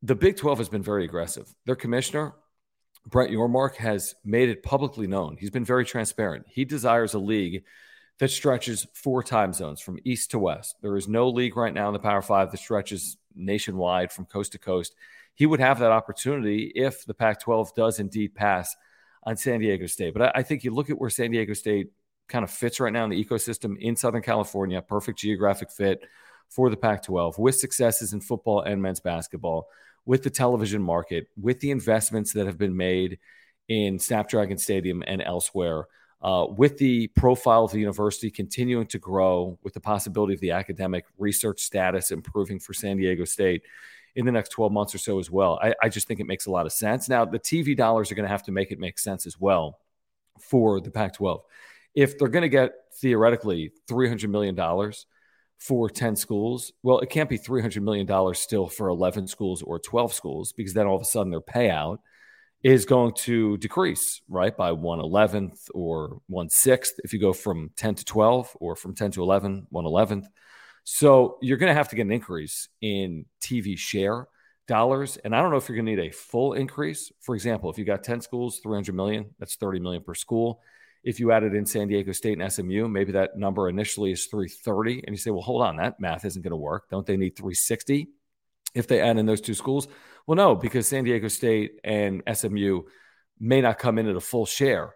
the 0.02 0.14
Big 0.14 0.36
12 0.36 0.58
has 0.58 0.68
been 0.68 0.82
very 0.82 1.04
aggressive. 1.04 1.52
Their 1.66 1.76
commissioner, 1.76 2.34
Brett 3.06 3.30
Yormark, 3.30 3.76
has 3.76 4.14
made 4.24 4.48
it 4.48 4.62
publicly 4.62 5.06
known. 5.06 5.36
He's 5.38 5.50
been 5.50 5.64
very 5.64 5.84
transparent. 5.84 6.46
He 6.48 6.64
desires 6.64 7.14
a 7.14 7.18
league 7.18 7.64
that 8.18 8.30
stretches 8.30 8.86
four 8.94 9.22
time 9.22 9.52
zones 9.52 9.80
from 9.80 9.98
east 10.04 10.30
to 10.30 10.38
west. 10.38 10.76
There 10.80 10.96
is 10.96 11.08
no 11.08 11.28
league 11.28 11.56
right 11.56 11.74
now 11.74 11.88
in 11.88 11.92
the 11.92 11.98
Power 11.98 12.22
Five 12.22 12.50
that 12.50 12.58
stretches 12.58 13.16
nationwide 13.34 14.12
from 14.12 14.24
coast 14.24 14.52
to 14.52 14.58
coast. 14.58 14.94
He 15.34 15.44
would 15.46 15.60
have 15.60 15.78
that 15.80 15.92
opportunity 15.92 16.72
if 16.74 17.04
the 17.04 17.14
Pac 17.14 17.40
12 17.40 17.74
does 17.74 18.00
indeed 18.00 18.34
pass 18.34 18.74
on 19.22 19.36
San 19.36 19.60
Diego 19.60 19.86
State. 19.86 20.14
But 20.14 20.22
I, 20.22 20.32
I 20.36 20.42
think 20.42 20.64
you 20.64 20.72
look 20.72 20.88
at 20.88 20.98
where 20.98 21.10
San 21.10 21.30
Diego 21.30 21.52
State 21.52 21.88
kind 22.28 22.42
of 22.42 22.50
fits 22.50 22.80
right 22.80 22.92
now 22.92 23.04
in 23.04 23.10
the 23.10 23.22
ecosystem 23.22 23.78
in 23.78 23.96
Southern 23.96 24.22
California, 24.22 24.80
perfect 24.80 25.18
geographic 25.18 25.70
fit 25.70 26.02
for 26.48 26.70
the 26.70 26.76
Pac 26.76 27.02
12 27.02 27.38
with 27.38 27.56
successes 27.56 28.12
in 28.12 28.20
football 28.20 28.62
and 28.62 28.80
men's 28.80 29.00
basketball 29.00 29.68
with 30.06 30.22
the 30.22 30.30
television 30.30 30.82
market, 30.82 31.26
with 31.40 31.60
the 31.60 31.70
investments 31.70 32.32
that 32.32 32.46
have 32.46 32.56
been 32.56 32.76
made 32.76 33.18
in 33.68 33.98
Snapdragon 33.98 34.56
Stadium 34.56 35.02
and 35.06 35.20
elsewhere, 35.20 35.86
uh, 36.22 36.46
with 36.48 36.78
the 36.78 37.08
profile 37.08 37.64
of 37.64 37.72
the 37.72 37.78
university 37.78 38.30
continuing 38.30 38.86
to 38.86 38.98
grow, 38.98 39.58
with 39.62 39.74
the 39.74 39.80
possibility 39.80 40.34
of 40.34 40.40
the 40.40 40.50
academic 40.50 41.04
research 41.18 41.60
status 41.60 42.10
improving 42.10 42.58
for 42.58 42.72
San 42.72 42.96
Diego 42.96 43.24
State 43.24 43.62
in 44.14 44.24
the 44.24 44.32
next 44.32 44.48
12 44.50 44.72
months 44.72 44.94
or 44.94 44.98
so 44.98 45.18
as 45.18 45.30
well. 45.30 45.58
I, 45.62 45.74
I 45.82 45.88
just 45.88 46.08
think 46.08 46.20
it 46.20 46.26
makes 46.26 46.46
a 46.46 46.50
lot 46.50 46.66
of 46.66 46.72
sense. 46.72 47.08
Now, 47.08 47.24
the 47.24 47.38
TV 47.38 47.76
dollars 47.76 48.10
are 48.10 48.14
going 48.14 48.24
to 48.24 48.30
have 48.30 48.44
to 48.44 48.52
make 48.52 48.70
it 48.70 48.78
make 48.78 48.98
sense 48.98 49.26
as 49.26 49.38
well 49.38 49.78
for 50.40 50.80
the 50.80 50.90
Pac 50.90 51.14
12. 51.14 51.42
If 51.94 52.18
they're 52.18 52.28
going 52.28 52.42
to 52.42 52.48
get 52.48 52.72
theoretically 52.94 53.72
$300 53.88 54.28
million 54.30 54.56
for 55.58 55.88
10 55.88 56.16
schools. 56.16 56.72
Well, 56.82 57.00
it 57.00 57.10
can't 57.10 57.28
be 57.28 57.38
$300 57.38 57.82
million 57.82 58.34
still 58.34 58.68
for 58.68 58.88
11 58.88 59.26
schools 59.26 59.62
or 59.62 59.78
12 59.78 60.12
schools 60.12 60.52
because 60.52 60.74
then 60.74 60.86
all 60.86 60.96
of 60.96 61.02
a 61.02 61.06
sudden 61.06 61.30
their 61.30 61.40
payout 61.40 61.98
is 62.66 62.84
going 62.84 63.12
to 63.12 63.56
decrease, 63.58 64.22
right, 64.28 64.56
by 64.56 64.72
1 64.72 64.98
11th 64.98 65.70
or 65.72 66.20
1 66.26 66.48
6th 66.48 66.94
if 67.04 67.12
you 67.12 67.20
go 67.20 67.32
from 67.32 67.70
10 67.76 67.94
to 67.94 68.04
12 68.04 68.56
or 68.58 68.74
from 68.74 68.92
10 68.92 69.12
to 69.12 69.22
11, 69.22 69.68
1 69.70 69.84
11th. 69.84 70.24
So 70.82 71.38
you're 71.40 71.58
going 71.58 71.70
to 71.70 71.74
have 71.74 71.90
to 71.90 71.94
get 71.94 72.06
an 72.06 72.10
increase 72.10 72.68
in 72.80 73.26
TV 73.40 73.78
share 73.78 74.26
dollars. 74.66 75.16
And 75.18 75.32
I 75.32 75.40
don't 75.40 75.52
know 75.52 75.58
if 75.58 75.68
you're 75.68 75.76
going 75.76 75.86
to 75.86 75.94
need 75.94 76.08
a 76.08 76.12
full 76.12 76.54
increase. 76.54 77.12
For 77.20 77.36
example, 77.36 77.70
if 77.70 77.78
you 77.78 77.84
got 77.84 78.02
10 78.02 78.20
schools, 78.20 78.58
300 78.58 78.96
million, 78.96 79.32
that's 79.38 79.54
30 79.54 79.78
million 79.78 80.02
per 80.02 80.14
school. 80.14 80.60
If 81.04 81.20
you 81.20 81.30
added 81.30 81.54
in 81.54 81.66
San 81.66 81.86
Diego 81.86 82.10
State 82.10 82.36
and 82.36 82.52
SMU, 82.52 82.88
maybe 82.88 83.12
that 83.12 83.38
number 83.38 83.68
initially 83.68 84.10
is 84.10 84.26
330. 84.26 85.04
And 85.06 85.14
you 85.14 85.18
say, 85.18 85.30
well, 85.30 85.40
hold 85.40 85.62
on, 85.62 85.76
that 85.76 86.00
math 86.00 86.24
isn't 86.24 86.42
going 86.42 86.50
to 86.50 86.56
work. 86.56 86.90
Don't 86.90 87.06
they 87.06 87.16
need 87.16 87.36
360 87.36 88.08
if 88.74 88.88
they 88.88 89.00
add 89.00 89.18
in 89.18 89.26
those 89.26 89.40
two 89.40 89.54
schools? 89.54 89.86
Well, 90.26 90.36
no, 90.36 90.56
because 90.56 90.88
San 90.88 91.04
Diego 91.04 91.28
State 91.28 91.80
and 91.84 92.22
SMU 92.32 92.82
may 93.38 93.60
not 93.60 93.78
come 93.78 93.98
in 93.98 94.08
at 94.08 94.16
a 94.16 94.20
full 94.20 94.46
share, 94.46 94.94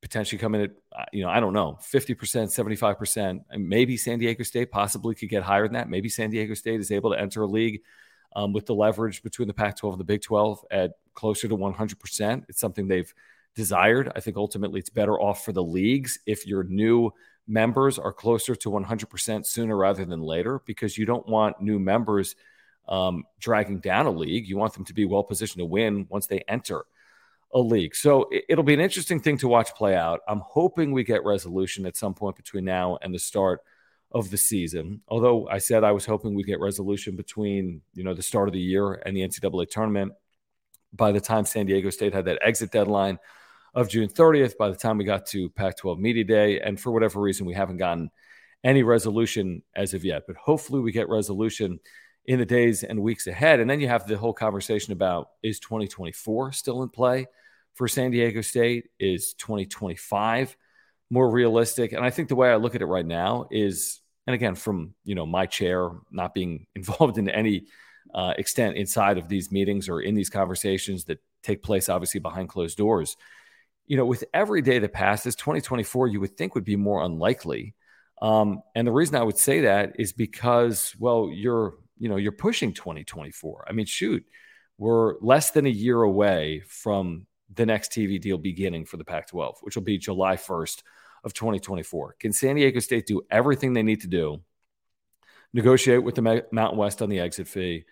potentially 0.00 0.38
come 0.38 0.54
in 0.54 0.60
at, 0.62 0.70
uh, 0.96 1.04
you 1.12 1.22
know, 1.22 1.30
I 1.30 1.40
don't 1.40 1.52
know, 1.52 1.78
50%, 1.80 2.16
75%. 2.16 3.40
And 3.50 3.68
maybe 3.68 3.96
San 3.96 4.18
Diego 4.18 4.44
State 4.44 4.70
possibly 4.70 5.14
could 5.14 5.28
get 5.28 5.42
higher 5.42 5.66
than 5.66 5.74
that. 5.74 5.88
Maybe 5.88 6.08
San 6.08 6.30
Diego 6.30 6.54
State 6.54 6.80
is 6.80 6.92
able 6.92 7.10
to 7.10 7.20
enter 7.20 7.42
a 7.42 7.46
league 7.46 7.80
um, 8.36 8.52
with 8.52 8.66
the 8.66 8.74
leverage 8.74 9.22
between 9.22 9.48
the 9.48 9.54
Pac 9.54 9.76
12 9.76 9.94
and 9.94 10.00
the 10.00 10.04
Big 10.04 10.22
12 10.22 10.64
at 10.70 10.92
closer 11.14 11.48
to 11.48 11.56
100%. 11.56 12.44
It's 12.48 12.60
something 12.60 12.86
they've 12.86 13.12
desired. 13.56 14.12
I 14.14 14.20
think 14.20 14.36
ultimately 14.36 14.78
it's 14.78 14.90
better 14.90 15.18
off 15.18 15.44
for 15.44 15.52
the 15.52 15.62
leagues 15.62 16.20
if 16.26 16.46
your 16.46 16.62
new 16.62 17.10
members 17.48 17.98
are 17.98 18.12
closer 18.12 18.54
to 18.54 18.70
100% 18.70 19.46
sooner 19.46 19.76
rather 19.76 20.04
than 20.04 20.20
later 20.20 20.60
because 20.66 20.96
you 20.96 21.06
don't 21.06 21.26
want 21.26 21.60
new 21.60 21.78
members 21.80 22.36
um, 22.88 23.24
dragging 23.38 23.80
down 23.80 24.06
a 24.06 24.10
league. 24.10 24.48
You 24.48 24.56
want 24.56 24.74
them 24.74 24.84
to 24.86 24.94
be 24.94 25.04
well 25.04 25.22
positioned 25.22 25.60
to 25.60 25.66
win 25.66 26.06
once 26.08 26.26
they 26.26 26.40
enter 26.48 26.84
a 27.52 27.58
league. 27.58 27.94
So 27.94 28.28
it'll 28.48 28.64
be 28.64 28.74
an 28.74 28.80
interesting 28.80 29.20
thing 29.20 29.38
to 29.38 29.48
watch 29.48 29.74
play 29.74 29.94
out. 29.94 30.20
I'm 30.28 30.40
hoping 30.40 30.92
we 30.92 31.04
get 31.04 31.24
resolution 31.24 31.86
at 31.86 31.96
some 31.96 32.14
point 32.14 32.36
between 32.36 32.64
now 32.64 32.98
and 33.00 33.14
the 33.14 33.18
start 33.18 33.60
of 34.12 34.30
the 34.30 34.36
season. 34.36 35.02
Although 35.08 35.48
I 35.48 35.58
said 35.58 35.84
I 35.84 35.92
was 35.92 36.04
hoping 36.04 36.34
we'd 36.34 36.46
get 36.46 36.60
resolution 36.60 37.16
between, 37.16 37.82
you 37.94 38.04
know, 38.04 38.14
the 38.14 38.22
start 38.22 38.48
of 38.48 38.54
the 38.54 38.60
year 38.60 38.94
and 38.94 39.16
the 39.16 39.20
NCAA 39.20 39.68
tournament. 39.70 40.12
By 40.92 41.12
the 41.12 41.20
time 41.20 41.44
San 41.44 41.66
Diego 41.66 41.90
State 41.90 42.14
had 42.14 42.24
that 42.26 42.38
exit 42.42 42.70
deadline, 42.70 43.18
of 43.74 43.88
June 43.88 44.08
30th 44.08 44.56
by 44.56 44.68
the 44.68 44.76
time 44.76 44.98
we 44.98 45.04
got 45.04 45.26
to 45.26 45.48
Pac 45.50 45.76
12 45.76 45.98
Media 45.98 46.24
Day. 46.24 46.60
And 46.60 46.80
for 46.80 46.90
whatever 46.90 47.20
reason, 47.20 47.46
we 47.46 47.54
haven't 47.54 47.76
gotten 47.76 48.10
any 48.64 48.82
resolution 48.82 49.62
as 49.74 49.94
of 49.94 50.04
yet. 50.04 50.24
But 50.26 50.36
hopefully, 50.36 50.80
we 50.80 50.92
get 50.92 51.08
resolution 51.08 51.78
in 52.28 52.38
the 52.38 52.46
days 52.46 52.84
and 52.84 53.02
weeks 53.02 53.26
ahead. 53.26 53.58
And 53.58 53.68
then 53.68 53.80
you 53.80 53.88
have 53.88 54.06
the 54.06 54.18
whole 54.18 54.34
conversation 54.34 54.92
about 54.92 55.30
is 55.42 55.58
2024 55.58 56.52
still 56.52 56.82
in 56.82 56.90
play 56.90 57.26
for 57.74 57.88
San 57.88 58.10
Diego 58.10 58.42
State? 58.42 58.90
Is 59.00 59.32
2025 59.32 60.56
more 61.10 61.30
realistic? 61.30 61.92
And 61.92 62.04
I 62.04 62.10
think 62.10 62.28
the 62.28 62.36
way 62.36 62.50
I 62.50 62.56
look 62.56 62.74
at 62.74 62.82
it 62.82 62.86
right 62.86 63.06
now 63.06 63.48
is, 63.50 64.00
and 64.26 64.34
again, 64.34 64.54
from 64.54 64.94
you 65.04 65.14
know 65.14 65.26
my 65.26 65.46
chair, 65.46 65.90
not 66.10 66.34
being 66.34 66.66
involved 66.76 67.18
in 67.18 67.28
any 67.28 67.64
uh, 68.14 68.34
extent 68.38 68.76
inside 68.76 69.18
of 69.18 69.28
these 69.28 69.50
meetings 69.50 69.88
or 69.88 70.02
in 70.02 70.14
these 70.14 70.30
conversations 70.30 71.04
that 71.04 71.18
take 71.42 71.62
place 71.62 71.88
obviously 71.88 72.20
behind 72.20 72.48
closed 72.48 72.76
doors 72.76 73.16
you 73.88 73.96
know, 73.96 74.04
with 74.04 74.22
every 74.34 74.60
day 74.60 74.78
that 74.78 74.92
passes, 74.92 75.34
2024 75.34 76.08
you 76.08 76.20
would 76.20 76.36
think 76.36 76.54
would 76.54 76.64
be 76.64 76.76
more 76.76 77.02
unlikely. 77.02 77.74
Um, 78.20 78.62
and 78.74 78.86
the 78.86 78.92
reason 78.92 79.16
I 79.16 79.22
would 79.22 79.38
say 79.38 79.62
that 79.62 79.96
is 79.98 80.12
because, 80.12 80.94
well, 80.98 81.30
you're, 81.32 81.74
you 81.98 82.08
know, 82.08 82.16
you're 82.16 82.32
pushing 82.32 82.72
2024. 82.72 83.66
I 83.68 83.72
mean, 83.72 83.86
shoot, 83.86 84.24
we're 84.78 85.18
less 85.20 85.50
than 85.50 85.66
a 85.66 85.70
year 85.70 86.02
away 86.02 86.62
from 86.66 87.26
the 87.54 87.66
next 87.66 87.92
TV 87.92 88.20
deal 88.20 88.38
beginning 88.38 88.84
for 88.84 88.96
the 88.96 89.04
Pac 89.04 89.28
12, 89.28 89.58
which 89.62 89.74
will 89.74 89.82
be 89.82 89.98
July 89.98 90.36
1st 90.36 90.82
of 91.24 91.34
2024. 91.34 92.16
Can 92.20 92.32
San 92.32 92.56
Diego 92.56 92.80
State 92.80 93.06
do 93.06 93.22
everything 93.30 93.72
they 93.72 93.82
need 93.82 94.02
to 94.02 94.06
do? 94.06 94.40
Negotiate 95.52 96.02
with 96.02 96.14
the 96.14 96.44
Mountain 96.52 96.78
West 96.78 97.00
on 97.00 97.08
the 97.08 97.20
exit 97.20 97.48
fee, 97.48 97.84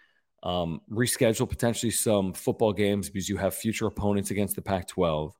um, 0.42 0.80
reschedule 0.90 1.48
potentially 1.48 1.90
some 1.90 2.34
football 2.34 2.72
games 2.72 3.08
because 3.08 3.28
you 3.28 3.36
have 3.38 3.54
future 3.54 3.86
opponents 3.86 4.30
against 4.30 4.54
the 4.54 4.62
Pac 4.62 4.88
12 4.88 5.34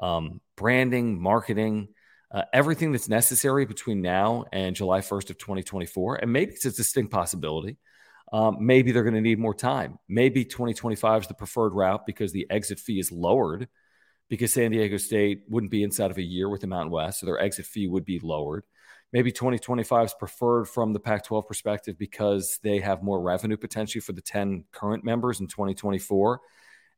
um, 0.00 0.40
branding, 0.56 1.20
marketing, 1.20 1.88
uh, 2.30 2.42
everything 2.52 2.92
that's 2.92 3.08
necessary 3.08 3.64
between 3.64 4.02
now 4.02 4.44
and 4.52 4.76
July 4.76 5.00
1st 5.00 5.30
of 5.30 5.38
2024. 5.38 6.16
And 6.16 6.32
maybe 6.32 6.52
it's 6.52 6.64
a 6.64 6.72
distinct 6.72 7.10
possibility. 7.10 7.78
Um, 8.32 8.58
maybe 8.60 8.92
they're 8.92 9.04
going 9.04 9.14
to 9.14 9.20
need 9.20 9.38
more 9.38 9.54
time. 9.54 9.98
Maybe 10.08 10.44
2025 10.44 11.22
is 11.22 11.28
the 11.28 11.34
preferred 11.34 11.72
route 11.72 12.04
because 12.06 12.32
the 12.32 12.46
exit 12.50 12.78
fee 12.78 12.98
is 12.98 13.10
lowered 13.10 13.68
because 14.28 14.52
San 14.52 14.70
Diego 14.70 14.98
State 14.98 15.44
wouldn't 15.48 15.70
be 15.70 15.82
inside 15.82 16.10
of 16.10 16.18
a 16.18 16.22
year 16.22 16.48
with 16.48 16.60
the 16.60 16.66
Mountain 16.66 16.92
West, 16.92 17.20
so 17.20 17.26
their 17.26 17.40
exit 17.40 17.64
fee 17.64 17.86
would 17.86 18.04
be 18.04 18.18
lowered. 18.18 18.64
Maybe 19.10 19.32
2025 19.32 20.06
is 20.06 20.14
preferred 20.14 20.66
from 20.66 20.92
the 20.92 21.00
Pac 21.00 21.24
12 21.24 21.46
perspective 21.46 21.96
because 21.98 22.58
they 22.62 22.80
have 22.80 23.02
more 23.02 23.22
revenue 23.22 23.56
potentially 23.56 24.02
for 24.02 24.12
the 24.12 24.20
10 24.20 24.64
current 24.72 25.02
members 25.02 25.40
in 25.40 25.46
2024 25.46 26.40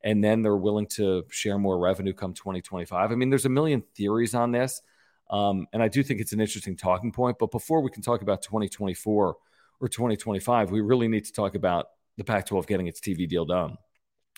and 0.03 0.25
then 0.25 0.43
they're 0.43 0.57
willing 0.57 0.87
to 0.87 1.25
share 1.31 1.59
more 1.59 1.79
revenue 1.79 2.13
come 2.13 2.33
2025. 2.33 3.13
I 3.13 3.15
mean, 3.15 3.31
there's 3.31 3.45
a 3.45 3.51
million 3.51 3.83
theories 3.95 4.35
on 4.35 4.53
this. 4.53 4.81
Um, 5.29 5.67
and 5.73 5.83
I 5.83 5.89
do 5.89 6.03
think 6.03 6.21
it's 6.21 6.33
an 6.33 6.41
interesting 6.41 6.77
talking 6.77 7.13
point. 7.13 7.37
But 7.39 7.51
before 7.51 7.83
we 7.83 7.91
can 7.91 8.03
talk 8.03 8.23
about 8.23 8.43
2024 8.43 9.37
or 9.81 9.89
2025, 9.89 10.71
we 10.71 10.81
really 10.81 11.09
need 11.09 11.25
to 11.25 11.33
talk 11.33 11.55
about 11.55 11.87
the 12.17 12.25
Pac 12.25 12.47
12 12.47 12.67
getting 12.67 12.87
its 12.87 13.01
TV 13.01 13.29
deal 13.29 13.45
done 13.45 13.77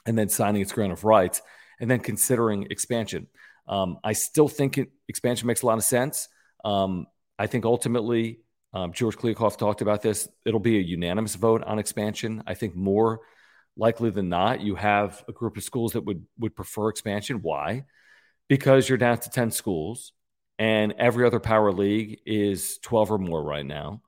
and 0.06 0.16
then 0.16 0.28
signing 0.28 0.62
its 0.62 0.72
grant 0.72 0.92
of 0.92 1.04
rights 1.04 1.42
and 1.80 1.90
then 1.90 2.00
considering 2.00 2.68
expansion. 2.70 3.26
Um, 3.66 3.99
I 4.02 4.12
still 4.12 4.49
think 4.49 4.78
it, 4.78 4.90
expansion 5.08 5.46
makes 5.46 5.62
a 5.62 5.66
lot 5.66 5.78
of 5.78 5.84
sense. 5.84 6.28
Um, 6.64 7.06
I 7.38 7.46
think 7.46 7.64
ultimately, 7.64 8.40
um, 8.72 8.92
George 8.92 9.16
Kliavkoff 9.16 9.58
talked 9.58 9.82
about 9.82 10.02
this. 10.02 10.28
It'll 10.46 10.61
be 10.61 10.78
a 10.78 10.82
unanimous 10.82 11.34
vote 11.34 11.62
on 11.64 11.78
expansion. 11.78 12.42
I 12.46 12.54
think 12.54 12.75
more 12.75 13.20
likely 13.76 14.11
than 14.11 14.28
not, 14.28 14.61
you 14.61 14.75
have 14.76 15.22
a 15.28 15.32
group 15.32 15.56
of 15.56 15.64
schools 15.64 15.92
that 15.92 16.04
would 16.04 16.25
would 16.38 16.56
prefer 16.56 16.88
expansion. 16.88 17.40
Why? 17.42 17.84
Because 18.49 18.88
you're 18.88 18.99
down 18.99 19.18
to 19.18 19.30
ten 19.30 19.50
schools, 19.50 20.12
and 20.58 20.94
every 20.99 21.26
other 21.26 21.40
power 21.40 21.72
league 21.72 22.20
is 22.25 22.78
twelve 22.78 23.11
or 23.11 23.18
more 23.18 23.42
right 23.42 23.66
now. 23.66 24.02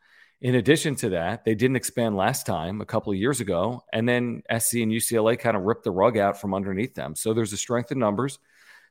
In 0.44 0.56
addition 0.56 0.94
to 0.96 1.08
that, 1.08 1.46
they 1.46 1.54
didn't 1.54 1.76
expand 1.76 2.16
last 2.16 2.44
time 2.44 2.82
a 2.82 2.84
couple 2.84 3.10
of 3.10 3.18
years 3.18 3.40
ago, 3.40 3.82
and 3.94 4.06
then 4.06 4.42
SC 4.50 4.74
and 4.74 4.92
UCLA 4.92 5.38
kind 5.38 5.56
of 5.56 5.62
ripped 5.62 5.84
the 5.84 5.90
rug 5.90 6.18
out 6.18 6.38
from 6.38 6.52
underneath 6.52 6.94
them. 6.94 7.16
So 7.16 7.32
there's 7.32 7.54
a 7.54 7.56
strength 7.56 7.90
in 7.90 7.98
numbers 7.98 8.38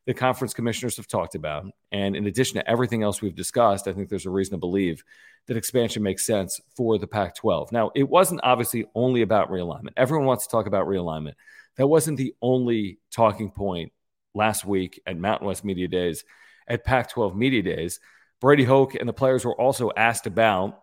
the 0.06 0.14
conference 0.14 0.54
commissioners 0.54 0.98
have 0.98 1.08
talked 1.08 1.36
about. 1.36 1.66
And 1.92 2.16
in 2.16 2.26
addition 2.28 2.56
to 2.56 2.68
everything 2.68 3.04
else 3.04 3.22
we've 3.22 3.36
discussed, 3.36 3.88
I 3.88 3.94
think 3.94 4.10
there's 4.10 4.26
a 4.26 4.32
reason 4.32 4.54
to 4.54 4.58
believe 4.58 5.04
that 5.46 5.56
expansion 5.56 6.04
makes 6.04 6.26
sense 6.26 6.60
for 6.76 6.98
the 6.98 7.08
Pac 7.08 7.36
12. 7.36 7.72
Now, 7.72 7.92
it 7.96 8.10
wasn't 8.10 8.42
obviously 8.44 8.86
only 8.96 9.22
about 9.22 9.50
realignment. 9.50 9.94
Everyone 9.96 10.26
wants 10.26 10.48
to 10.48 10.52
talk 10.52 10.66
about 10.66 10.88
realignment. 10.88 11.36
That 11.78 11.88
wasn't 11.88 12.18
the 12.18 12.34
only 12.42 13.00
talking 13.12 13.52
point 13.52 13.92
last 14.34 14.66
week 14.66 15.02
at 15.06 15.18
Mountain 15.18 15.48
West 15.48 15.64
Media 15.64 15.88
Days, 15.88 16.26
at 16.68 16.84
Pac 16.84 17.12
12 17.12 17.36
Media 17.36 17.62
Days. 17.62 18.00
Brady 18.42 18.64
Hoke 18.64 18.96
and 18.96 19.08
the 19.08 19.14
players 19.14 19.46
were 19.46 19.60
also 19.60 19.92
asked 19.96 20.28
about 20.28 20.83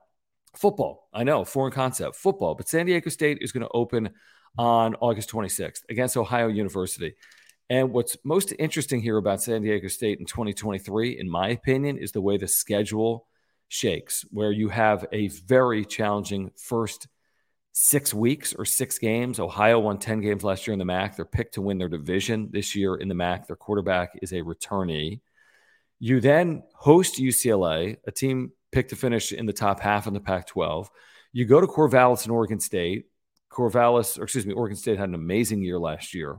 football. 0.55 1.09
I 1.13 1.25
know, 1.25 1.45
foreign 1.45 1.73
concept, 1.73 2.17
football, 2.17 2.55
but 2.55 2.69
San 2.69 2.87
Diego 2.87 3.11
State 3.11 3.39
is 3.41 3.53
going 3.53 3.63
to 3.63 3.73
open 3.73 4.11
on 4.59 4.95
August 4.97 5.31
26th 5.31 5.83
against 5.89 6.17
Ohio 6.17 6.49
University. 6.49 7.15
And 7.69 7.93
what's 7.93 8.17
most 8.25 8.53
interesting 8.59 9.01
here 9.01 9.17
about 9.17 9.43
San 9.43 9.63
Diego 9.63 9.87
State 9.89 10.19
in 10.19 10.27
2023, 10.27 11.19
in 11.19 11.31
my 11.31 11.51
opinion, 11.51 11.99
is 11.99 12.11
the 12.11 12.21
way 12.21 12.37
the 12.37 12.49
schedule 12.49 13.29
shakes, 13.69 14.25
where 14.31 14.51
you 14.51 14.69
have 14.69 15.07
a 15.13 15.29
very 15.29 15.85
challenging 15.85 16.51
first 16.57 17.07
six 17.73 18.13
weeks 18.13 18.53
or 18.55 18.65
six 18.65 18.99
games. 18.99 19.39
Ohio 19.39 19.79
won 19.79 19.99
10 19.99 20.21
games 20.21 20.43
last 20.43 20.67
year 20.67 20.73
in 20.73 20.81
the 20.81 20.85
MAC. 20.85 21.15
They're 21.15 21.25
picked 21.25 21.55
to 21.55 21.63
win 21.63 21.79
their 21.79 21.89
division 21.89 22.49
this 22.51 22.75
year 22.75 22.97
in 22.97 23.09
the 23.09 23.15
MAC. 23.15 23.47
Their 23.47 23.55
quarterback 23.55 24.19
is 24.21 24.33
a 24.33 24.43
returnee. 24.43 25.21
You 26.01 26.21
then 26.21 26.65
host 26.75 27.21
UCLA, 27.21 27.99
a 28.05 28.11
team 28.11 28.51
picked 28.73 28.91
to 28.91 28.97
finish 28.97 29.33
in 29.33 29.47
the 29.47 29.53
top 29.53 29.81
half 29.81 30.07
in 30.07 30.15
the 30.15 30.21
Pac 30.21 30.47
12. 30.47 30.91
You 31.33 31.45
go 31.45 31.61
to 31.61 31.67
Corvallis 31.67 32.25
and 32.25 32.33
Oregon 32.33 32.61
State. 32.61 33.07
Corvallis, 33.51 34.19
or 34.19 34.25
excuse 34.25 34.47
me, 34.47 34.55
Oregon 34.55 34.77
State 34.77 34.99
had 34.99 35.09
an 35.09 35.15
amazing 35.15 35.63
year 35.63 35.79
last 35.79 36.15
year. 36.15 36.39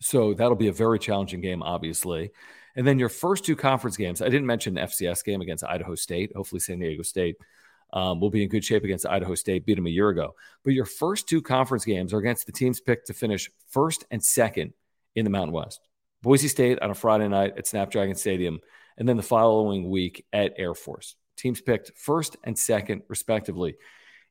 So 0.00 0.34
that'll 0.34 0.56
be 0.56 0.68
a 0.68 0.72
very 0.72 0.98
challenging 0.98 1.40
game, 1.40 1.62
obviously. 1.62 2.30
And 2.76 2.86
then 2.86 2.98
your 2.98 3.08
first 3.08 3.44
two 3.44 3.56
conference 3.56 3.96
games, 3.96 4.22
I 4.22 4.26
didn't 4.28 4.46
mention 4.46 4.74
the 4.74 4.82
FCS 4.82 5.24
game 5.24 5.40
against 5.40 5.64
Idaho 5.64 5.94
State. 5.94 6.32
Hopefully, 6.36 6.60
San 6.60 6.78
Diego 6.78 7.02
State 7.02 7.36
um, 7.92 8.20
will 8.20 8.30
be 8.30 8.42
in 8.42 8.48
good 8.48 8.64
shape 8.64 8.84
against 8.84 9.06
Idaho 9.06 9.34
State, 9.34 9.66
beat 9.66 9.74
them 9.74 9.86
a 9.86 9.90
year 9.90 10.10
ago. 10.10 10.34
But 10.64 10.74
your 10.74 10.84
first 10.84 11.28
two 11.28 11.42
conference 11.42 11.84
games 11.84 12.12
are 12.12 12.18
against 12.18 12.46
the 12.46 12.52
teams 12.52 12.80
picked 12.80 13.08
to 13.08 13.14
finish 13.14 13.50
first 13.70 14.04
and 14.10 14.22
second 14.22 14.74
in 15.14 15.24
the 15.24 15.30
Mountain 15.30 15.54
West. 15.54 15.80
Boise 16.22 16.48
State 16.48 16.80
on 16.80 16.90
a 16.90 16.94
Friday 16.94 17.28
night 17.28 17.54
at 17.56 17.66
Snapdragon 17.66 18.14
Stadium, 18.14 18.60
and 18.96 19.08
then 19.08 19.16
the 19.16 19.22
following 19.22 19.88
week 19.88 20.24
at 20.32 20.54
Air 20.56 20.74
Force. 20.74 21.16
Teams 21.38 21.60
picked 21.60 21.92
first 21.96 22.36
and 22.44 22.58
second, 22.58 23.02
respectively, 23.08 23.76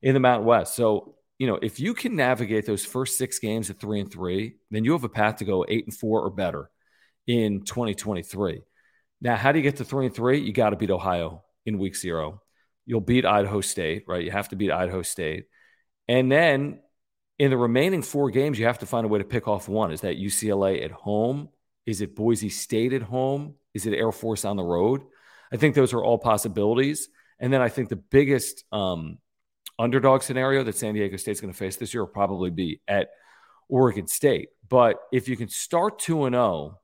in 0.01 0.13
the 0.13 0.19
Mountain 0.19 0.45
West. 0.45 0.75
So 0.75 1.15
you 1.37 1.45
know, 1.45 1.59
if 1.61 1.79
you 1.79 1.93
can 1.93 2.15
navigate 2.15 2.65
those 2.65 2.83
first 2.83 3.17
six 3.17 3.39
games 3.39 3.69
at 3.69 3.79
three 3.79 3.99
and 3.99 4.11
three, 4.11 4.55
then 4.71 4.83
you 4.83 4.93
have 4.93 5.03
a 5.03 5.09
path 5.09 5.37
to 5.37 5.45
go 5.45 5.65
eight 5.67 5.85
and 5.85 5.95
four 5.95 6.21
or 6.21 6.31
better 6.31 6.69
in 7.27 7.61
2023. 7.61 8.61
Now, 9.21 9.35
how 9.35 9.51
do 9.51 9.59
you 9.59 9.63
get 9.63 9.77
to 9.77 9.85
three 9.85 10.07
and 10.07 10.15
three? 10.15 10.39
You 10.39 10.51
got 10.51 10.71
to 10.71 10.75
beat 10.75 10.89
Ohio 10.89 11.43
in 11.65 11.77
week 11.77 11.95
zero. 11.95 12.41
You'll 12.85 13.01
beat 13.01 13.25
Idaho 13.25 13.61
State, 13.61 14.05
right? 14.07 14.23
You 14.23 14.31
have 14.31 14.49
to 14.49 14.55
beat 14.55 14.71
Idaho 14.71 15.01
State. 15.01 15.45
And 16.07 16.31
then 16.31 16.79
in 17.37 17.51
the 17.51 17.57
remaining 17.57 18.01
four 18.01 18.31
games, 18.31 18.57
you 18.57 18.65
have 18.65 18.79
to 18.79 18.85
find 18.85 19.05
a 19.05 19.09
way 19.09 19.19
to 19.19 19.25
pick 19.25 19.47
off 19.47 19.67
one. 19.67 19.91
Is 19.91 20.01
that 20.01 20.17
UCLA 20.17 20.83
at 20.83 20.91
home? 20.91 21.49
Is 21.85 22.01
it 22.01 22.15
Boise 22.15 22.49
State 22.49 22.93
at 22.93 23.01
home? 23.01 23.55
Is 23.73 23.85
it 23.85 23.93
Air 23.93 24.11
Force 24.11 24.45
on 24.45 24.57
the 24.57 24.63
road? 24.63 25.03
I 25.51 25.57
think 25.57 25.75
those 25.75 25.93
are 25.93 26.03
all 26.03 26.17
possibilities. 26.17 27.09
And 27.39 27.53
then 27.53 27.61
I 27.61 27.69
think 27.69 27.89
the 27.89 27.95
biggest 27.95 28.63
um, 28.71 29.19
underdog 29.79 30.23
scenario 30.23 30.63
that 30.63 30.75
San 30.75 30.93
Diego 30.93 31.17
State's 31.17 31.41
going 31.41 31.53
to 31.53 31.57
face 31.57 31.75
this 31.77 31.93
year 31.93 32.03
will 32.03 32.11
probably 32.11 32.49
be 32.49 32.81
at 32.87 33.09
Oregon 33.69 34.07
State. 34.07 34.49
But 34.67 34.97
if 35.11 35.27
you 35.27 35.37
can 35.37 35.49
start 35.49 35.99
2 35.99 36.25
and 36.25 36.33
0, 36.33 36.79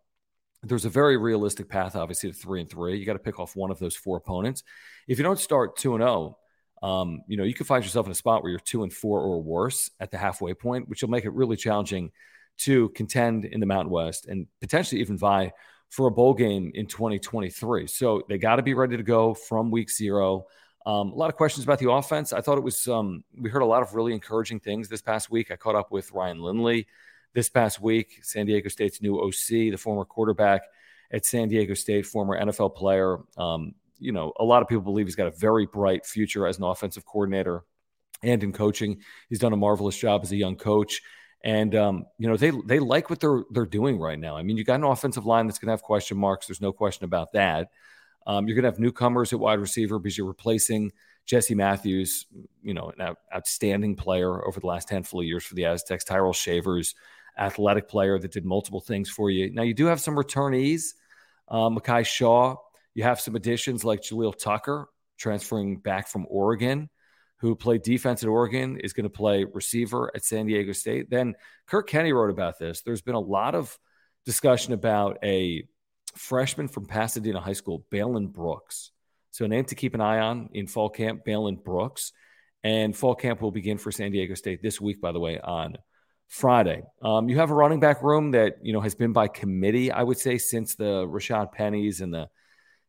there's 0.61 0.85
a 0.85 0.89
very 0.89 1.17
realistic 1.17 1.69
path, 1.69 1.95
obviously, 1.95 2.31
to 2.31 2.37
3 2.37 2.61
and 2.61 2.69
3. 2.69 2.97
You 2.97 3.05
got 3.05 3.13
to 3.13 3.19
pick 3.19 3.39
off 3.39 3.55
one 3.55 3.71
of 3.71 3.79
those 3.79 3.95
four 3.95 4.17
opponents. 4.17 4.63
If 5.07 5.17
you 5.17 5.23
don't 5.23 5.39
start 5.39 5.75
2 5.77 5.95
and 5.95 6.01
0, 6.01 6.37
um, 6.81 7.21
you 7.27 7.37
know, 7.37 7.43
you 7.43 7.53
can 7.53 7.65
find 7.65 7.83
yourself 7.83 8.05
in 8.05 8.11
a 8.11 8.15
spot 8.15 8.43
where 8.43 8.51
you're 8.51 8.59
2 8.59 8.83
and 8.83 8.93
4 8.93 9.19
or 9.19 9.41
worse 9.41 9.89
at 9.99 10.11
the 10.11 10.17
halfway 10.17 10.53
point, 10.53 10.87
which 10.87 11.01
will 11.01 11.09
make 11.09 11.25
it 11.25 11.33
really 11.33 11.57
challenging 11.57 12.11
to 12.59 12.89
contend 12.89 13.45
in 13.45 13.59
the 13.59 13.65
Mountain 13.65 13.91
West 13.91 14.27
and 14.27 14.47
potentially 14.61 15.01
even 15.01 15.17
vie 15.17 15.51
for 15.93 16.07
a 16.07 16.11
bowl 16.11 16.33
game 16.33 16.71
in 16.73 16.87
2023. 16.87 17.85
So 17.85 18.23
they 18.27 18.39
got 18.39 18.55
to 18.55 18.63
be 18.63 18.73
ready 18.73 18.97
to 18.97 19.03
go 19.03 19.35
from 19.35 19.69
week 19.69 19.91
0. 19.91 20.47
Um, 20.87 21.11
a 21.11 21.15
lot 21.15 21.29
of 21.29 21.35
questions 21.35 21.63
about 21.63 21.77
the 21.77 21.91
offense. 21.91 22.33
I 22.33 22.41
thought 22.41 22.57
it 22.57 22.63
was, 22.63 22.87
um, 22.87 23.23
we 23.37 23.51
heard 23.51 23.61
a 23.61 23.67
lot 23.67 23.83
of 23.83 23.93
really 23.93 24.11
encouraging 24.11 24.59
things 24.59 24.89
this 24.89 25.03
past 25.03 25.29
week. 25.29 25.51
I 25.51 25.55
caught 25.55 25.75
up 25.75 25.91
with 25.91 26.11
Ryan 26.11 26.41
Lindley 26.41 26.87
this 27.35 27.47
past 27.47 27.79
week, 27.79 28.19
San 28.23 28.47
Diego 28.47 28.69
State's 28.69 29.03
new 29.03 29.19
OC, 29.19 29.69
the 29.69 29.75
former 29.75 30.03
quarterback 30.03 30.63
at 31.11 31.27
San 31.27 31.47
Diego 31.47 31.75
State, 31.75 32.07
former 32.07 32.43
NFL 32.43 32.75
player. 32.75 33.19
Um, 33.37 33.75
you 33.99 34.11
know, 34.11 34.33
a 34.39 34.43
lot 34.43 34.63
of 34.63 34.67
people 34.67 34.81
believe 34.81 35.05
he's 35.05 35.15
got 35.15 35.27
a 35.27 35.37
very 35.37 35.67
bright 35.67 36.07
future 36.07 36.47
as 36.47 36.57
an 36.57 36.63
offensive 36.63 37.05
coordinator 37.05 37.65
and 38.23 38.41
in 38.41 38.51
coaching. 38.51 38.99
He's 39.29 39.39
done 39.39 39.53
a 39.53 39.57
marvelous 39.57 39.95
job 39.95 40.21
as 40.23 40.31
a 40.31 40.37
young 40.37 40.55
coach. 40.55 41.03
And 41.43 41.75
um, 41.75 42.05
you 42.17 42.27
know 42.27 42.37
they 42.37 42.51
they 42.65 42.79
like 42.79 43.09
what 43.09 43.19
they're 43.19 43.43
they're 43.51 43.65
doing 43.65 43.99
right 43.99 44.17
now. 44.17 44.37
I 44.37 44.43
mean, 44.43 44.55
you 44.55 44.63
got 44.63 44.79
an 44.79 44.85
offensive 44.85 45.25
line 45.25 45.47
that's 45.47 45.59
going 45.59 45.67
to 45.67 45.73
have 45.73 45.83
question 45.83 46.17
marks. 46.17 46.47
There's 46.47 46.61
no 46.61 46.71
question 46.71 47.03
about 47.03 47.33
that. 47.33 47.69
Um, 48.25 48.47
you're 48.47 48.55
going 48.55 48.63
to 48.63 48.69
have 48.69 48.79
newcomers 48.79 49.33
at 49.33 49.39
wide 49.39 49.59
receiver 49.59 49.99
because 49.99 50.17
you're 50.17 50.27
replacing 50.27 50.93
Jesse 51.25 51.55
Matthews, 51.55 52.25
you 52.61 52.73
know, 52.73 52.91
an 52.97 53.15
outstanding 53.33 53.95
player 53.95 54.45
over 54.45 54.59
the 54.59 54.67
last 54.67 54.89
handful 54.89 55.19
of 55.19 55.25
years 55.25 55.43
for 55.43 55.55
the 55.55 55.65
Aztecs. 55.65 56.03
Tyrell 56.03 56.33
Shavers, 56.33 56.95
athletic 57.37 57.87
player 57.87 58.19
that 58.19 58.31
did 58.31 58.45
multiple 58.45 58.81
things 58.81 59.09
for 59.09 59.29
you. 59.29 59.51
Now 59.53 59.63
you 59.63 59.73
do 59.73 59.85
have 59.85 59.99
some 59.99 60.15
returnees, 60.15 60.93
uh, 61.47 61.69
Mekhi 61.69 62.05
Shaw. 62.05 62.55
You 62.93 63.03
have 63.03 63.19
some 63.19 63.35
additions 63.35 63.83
like 63.83 64.01
Jaleel 64.01 64.37
Tucker 64.37 64.87
transferring 65.17 65.77
back 65.77 66.07
from 66.07 66.27
Oregon, 66.29 66.89
who 67.43 67.55
played 67.55 67.81
defense 67.81 68.23
at 68.23 68.29
Oregon, 68.29 68.77
is 68.77 68.93
going 68.93 69.03
to 69.03 69.09
play 69.09 69.43
receiver 69.43 70.09
at 70.15 70.23
San 70.23 70.45
Diego 70.45 70.71
State. 70.71 71.09
Then 71.09 71.35
Kirk 71.67 71.89
Kenney 71.89 72.13
wrote 72.13 72.29
about 72.29 72.57
this. 72.57 72.83
There's 72.83 73.01
been 73.01 73.15
a 73.15 73.19
lot 73.19 73.53
of 73.53 73.77
discussion 74.25 74.71
about 74.71 75.17
a 75.21 75.67
freshman 76.15 76.69
from 76.69 76.85
Pasadena 76.85 77.41
High 77.41 77.51
School, 77.51 77.83
Balin 77.91 78.27
Brooks. 78.27 78.91
So, 79.31 79.43
a 79.43 79.49
name 79.49 79.65
to 79.65 79.75
keep 79.75 79.93
an 79.93 79.99
eye 79.99 80.19
on 80.19 80.51
in 80.53 80.67
fall 80.67 80.89
camp, 80.89 81.25
Balin 81.25 81.57
Brooks. 81.57 82.13
And 82.63 82.95
fall 82.95 83.13
camp 83.13 83.41
will 83.41 83.51
begin 83.51 83.77
for 83.77 83.91
San 83.91 84.13
Diego 84.13 84.35
State 84.35 84.63
this 84.63 84.79
week, 84.79 85.01
by 85.01 85.11
the 85.11 85.19
way, 85.19 85.37
on 85.37 85.75
Friday. 86.29 86.83
Um, 87.01 87.27
you 87.27 87.39
have 87.39 87.51
a 87.51 87.55
running 87.55 87.81
back 87.81 88.03
room 88.03 88.31
that 88.31 88.59
you 88.61 88.71
know 88.71 88.79
has 88.79 88.95
been 88.95 89.11
by 89.11 89.27
committee, 89.27 89.91
I 89.91 90.01
would 90.01 90.17
say, 90.17 90.37
since 90.37 90.75
the 90.75 91.05
Rashaad 91.05 91.51
Pennys 91.51 91.99
and 91.99 92.13
the 92.13 92.29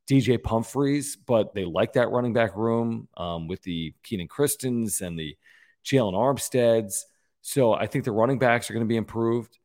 DJ 0.09 0.43
Pumphreys, 0.43 1.17
but 1.17 1.55
they 1.55 1.65
like 1.65 1.95
that 1.95 2.11
running 2.11 2.33
back 2.33 2.57
room 2.57 3.09
um, 3.17 3.49
with 3.49 3.63
the 3.63 3.95
Kenan 4.03 4.29
Christons 4.29 5.01
and 5.01 5.19
the 5.19 5.37
Jaylon 5.85 6.15
Armsteads. 6.15 7.03
So 7.43 7.73
I 7.73 7.87
think 7.87 8.05
the 8.05 8.13
running 8.13 8.39
backs 8.39 8.69
are 8.69 8.75
going 8.75 8.85
to 8.85 8.89
be 8.89 8.97
improved. 8.97 9.59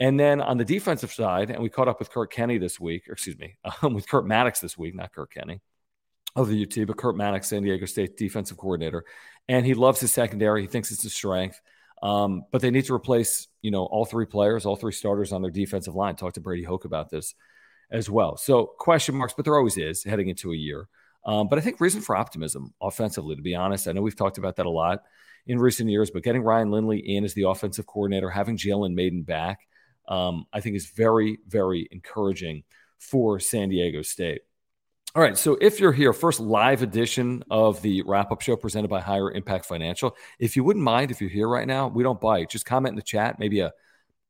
And 0.00 0.18
then 0.18 0.40
on 0.40 0.58
the 0.58 0.64
defensive 0.64 1.12
side, 1.12 1.50
and 1.50 1.62
we 1.62 1.68
caught 1.68 1.88
up 1.88 2.00
with 2.00 2.10
Kurt 2.10 2.32
Kenney 2.32 2.58
this 2.58 2.80
week, 2.80 3.08
or 3.08 3.12
excuse 3.12 3.38
me, 3.38 3.56
um, 3.82 3.94
with 3.94 4.08
Kurt 4.08 4.24
Mattix 4.24 4.60
this 4.60 4.76
week, 4.76 4.94
not 4.94 5.12
Kurt 5.12 5.32
Kenney 5.32 5.60
of 6.36 6.48
the 6.48 6.62
UT, 6.62 6.86
but 6.86 6.96
Kurt 6.96 7.14
Mattix, 7.14 7.44
San 7.44 7.62
Diego 7.62 7.86
State 7.86 8.16
defensive 8.16 8.56
coordinator. 8.56 9.04
And 9.48 9.64
he 9.64 9.74
loves 9.74 10.00
his 10.00 10.12
secondary. 10.12 10.62
He 10.62 10.66
thinks 10.66 10.90
it's 10.90 11.04
a 11.04 11.10
strength. 11.10 11.60
Um, 12.02 12.42
but 12.50 12.60
they 12.60 12.70
need 12.70 12.84
to 12.86 12.94
replace, 12.94 13.46
you 13.62 13.70
know, 13.70 13.84
all 13.84 14.04
three 14.04 14.26
players, 14.26 14.66
all 14.66 14.76
three 14.76 14.92
starters 14.92 15.32
on 15.32 15.42
their 15.42 15.50
defensive 15.50 15.94
line. 15.94 16.16
Talk 16.16 16.34
to 16.34 16.40
Brady 16.40 16.64
Hoke 16.64 16.84
about 16.84 17.08
this 17.08 17.34
as 17.90 18.10
well. 18.10 18.36
So 18.36 18.66
question 18.78 19.14
marks, 19.14 19.34
but 19.34 19.44
there 19.44 19.56
always 19.56 19.78
is 19.78 20.04
heading 20.04 20.28
into 20.28 20.52
a 20.52 20.56
year. 20.56 20.88
Um, 21.26 21.48
but 21.48 21.58
I 21.58 21.62
think 21.62 21.80
reason 21.80 22.00
for 22.00 22.16
optimism 22.16 22.74
offensively, 22.80 23.36
to 23.36 23.42
be 23.42 23.54
honest. 23.54 23.88
I 23.88 23.92
know 23.92 24.02
we've 24.02 24.16
talked 24.16 24.38
about 24.38 24.56
that 24.56 24.66
a 24.66 24.70
lot 24.70 25.02
in 25.46 25.58
recent 25.58 25.90
years, 25.90 26.10
but 26.10 26.22
getting 26.22 26.42
Ryan 26.42 26.70
Lindley 26.70 26.98
in 26.98 27.24
as 27.24 27.34
the 27.34 27.48
offensive 27.48 27.86
coordinator, 27.86 28.30
having 28.30 28.56
Jalen 28.56 28.94
Mayden 28.94 29.22
back, 29.22 29.66
um, 30.08 30.46
I 30.52 30.60
think 30.60 30.76
is 30.76 30.86
very, 30.86 31.38
very 31.46 31.88
encouraging 31.90 32.64
for 32.98 33.40
San 33.40 33.70
Diego 33.70 34.02
State. 34.02 34.42
All 35.14 35.22
right. 35.22 35.38
So 35.38 35.56
if 35.60 35.78
you're 35.78 35.92
here, 35.92 36.12
first 36.12 36.40
live 36.40 36.82
edition 36.82 37.44
of 37.48 37.80
the 37.82 38.02
wrap 38.02 38.32
up 38.32 38.40
show 38.40 38.56
presented 38.56 38.88
by 38.88 39.00
Higher 39.00 39.30
Impact 39.30 39.64
Financial. 39.64 40.16
If 40.40 40.56
you 40.56 40.64
wouldn't 40.64 40.84
mind, 40.84 41.12
if 41.12 41.20
you're 41.20 41.30
here 41.30 41.48
right 41.48 41.68
now, 41.68 41.86
we 41.86 42.02
don't 42.02 42.20
bite. 42.20 42.50
Just 42.50 42.66
comment 42.66 42.92
in 42.92 42.96
the 42.96 43.02
chat, 43.02 43.38
maybe 43.38 43.60
a 43.60 43.72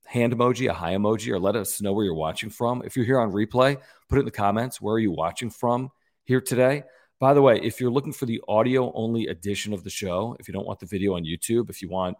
hand 0.07 0.33
emoji, 0.33 0.69
a 0.69 0.75
high 0.75 0.95
emoji, 0.95 1.31
or 1.31 1.39
let 1.39 1.57
us 1.57 1.81
know 1.81 1.93
where 1.93 2.05
you're 2.05 2.15
watching 2.15 2.51
from. 2.51 2.83
If 2.85 2.97
you're 2.97 3.05
here 3.05 3.21
on 3.21 3.33
replay, 3.33 3.79
put 4.09 4.17
it 4.17 4.21
in 4.21 4.25
the 4.25 4.31
comments. 4.31 4.81
Where 4.81 4.95
are 4.95 4.99
you 5.01 5.13
watching 5.13 5.51
from 5.51 5.91
here 6.25 6.41
today? 6.41 6.85
By 7.21 7.35
the 7.35 7.43
way, 7.43 7.61
if 7.63 7.81
you're 7.81 7.91
looking 7.91 8.13
for 8.13 8.27
the 8.27 8.43
audio 8.49 8.93
only 8.93 9.29
edition 9.29 9.73
of 9.73 9.85
the 9.85 9.91
show, 9.91 10.37
if 10.39 10.49
you 10.49 10.55
don't 10.55 10.67
want 10.67 10.81
the 10.81 10.87
video 10.87 11.15
on 11.15 11.25
YouTube, 11.25 11.71
if 11.71 11.81
you 11.81 11.89
want 11.89 12.17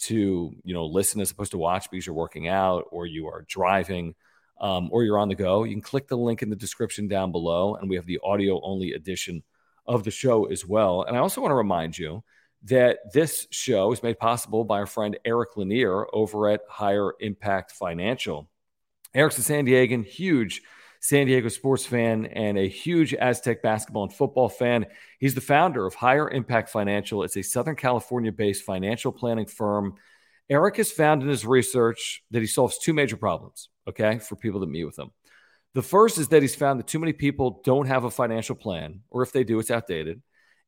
to, 0.00 0.54
you 0.64 0.74
know, 0.74 0.84
listen 0.84 1.20
as 1.20 1.30
opposed 1.30 1.52
to 1.52 1.58
watch 1.58 1.90
because 1.90 2.06
you're 2.06 2.14
working 2.14 2.48
out 2.48 2.84
or 2.90 3.06
you 3.06 3.28
are 3.28 3.44
driving, 3.48 4.14
um, 4.60 4.88
or 4.92 5.04
you're 5.04 5.18
on 5.18 5.28
the 5.28 5.34
go, 5.34 5.64
you 5.64 5.74
can 5.74 5.82
click 5.82 6.08
the 6.08 6.16
link 6.16 6.42
in 6.42 6.50
the 6.50 6.56
description 6.56 7.08
down 7.08 7.32
below, 7.32 7.74
and 7.74 7.90
we 7.90 7.96
have 7.96 8.06
the 8.06 8.20
audio 8.22 8.60
only 8.62 8.92
edition 8.92 9.42
of 9.86 10.04
the 10.04 10.10
show 10.10 10.44
as 10.44 10.64
well. 10.64 11.02
And 11.02 11.16
I 11.16 11.20
also 11.20 11.40
want 11.40 11.50
to 11.50 11.56
remind 11.56 11.98
you 11.98 12.22
that 12.64 13.12
this 13.12 13.46
show 13.50 13.92
is 13.92 14.02
made 14.02 14.18
possible 14.18 14.64
by 14.64 14.78
our 14.78 14.86
friend 14.86 15.18
Eric 15.24 15.56
Lanier 15.56 16.06
over 16.12 16.48
at 16.48 16.62
Higher 16.68 17.12
Impact 17.20 17.72
Financial. 17.72 18.48
Eric's 19.14 19.38
a 19.38 19.42
San 19.42 19.66
Diegan, 19.66 20.04
huge 20.04 20.62
San 21.00 21.26
Diego 21.26 21.48
sports 21.48 21.84
fan 21.84 22.26
and 22.26 22.56
a 22.56 22.68
huge 22.68 23.12
Aztec 23.14 23.62
basketball 23.62 24.04
and 24.04 24.12
football 24.12 24.48
fan. 24.48 24.86
He's 25.18 25.34
the 25.34 25.40
founder 25.40 25.84
of 25.84 25.94
Higher 25.94 26.30
Impact 26.30 26.70
Financial. 26.70 27.24
It's 27.24 27.36
a 27.36 27.42
Southern 27.42 27.74
California 27.74 28.30
based 28.30 28.64
financial 28.64 29.10
planning 29.10 29.46
firm. 29.46 29.96
Eric 30.48 30.76
has 30.76 30.92
found 30.92 31.22
in 31.22 31.28
his 31.28 31.44
research 31.44 32.22
that 32.30 32.40
he 32.40 32.46
solves 32.46 32.78
two 32.78 32.92
major 32.92 33.16
problems 33.16 33.68
okay, 33.88 34.18
for 34.18 34.36
people 34.36 34.60
that 34.60 34.68
meet 34.68 34.84
with 34.84 34.98
him. 34.98 35.10
The 35.74 35.82
first 35.82 36.18
is 36.18 36.28
that 36.28 36.42
he's 36.42 36.54
found 36.54 36.78
that 36.78 36.86
too 36.86 36.98
many 36.98 37.12
people 37.12 37.62
don't 37.64 37.86
have 37.86 38.04
a 38.04 38.10
financial 38.10 38.54
plan, 38.54 39.00
or 39.10 39.22
if 39.22 39.32
they 39.32 39.44
do, 39.44 39.58
it's 39.58 39.70
outdated. 39.70 40.22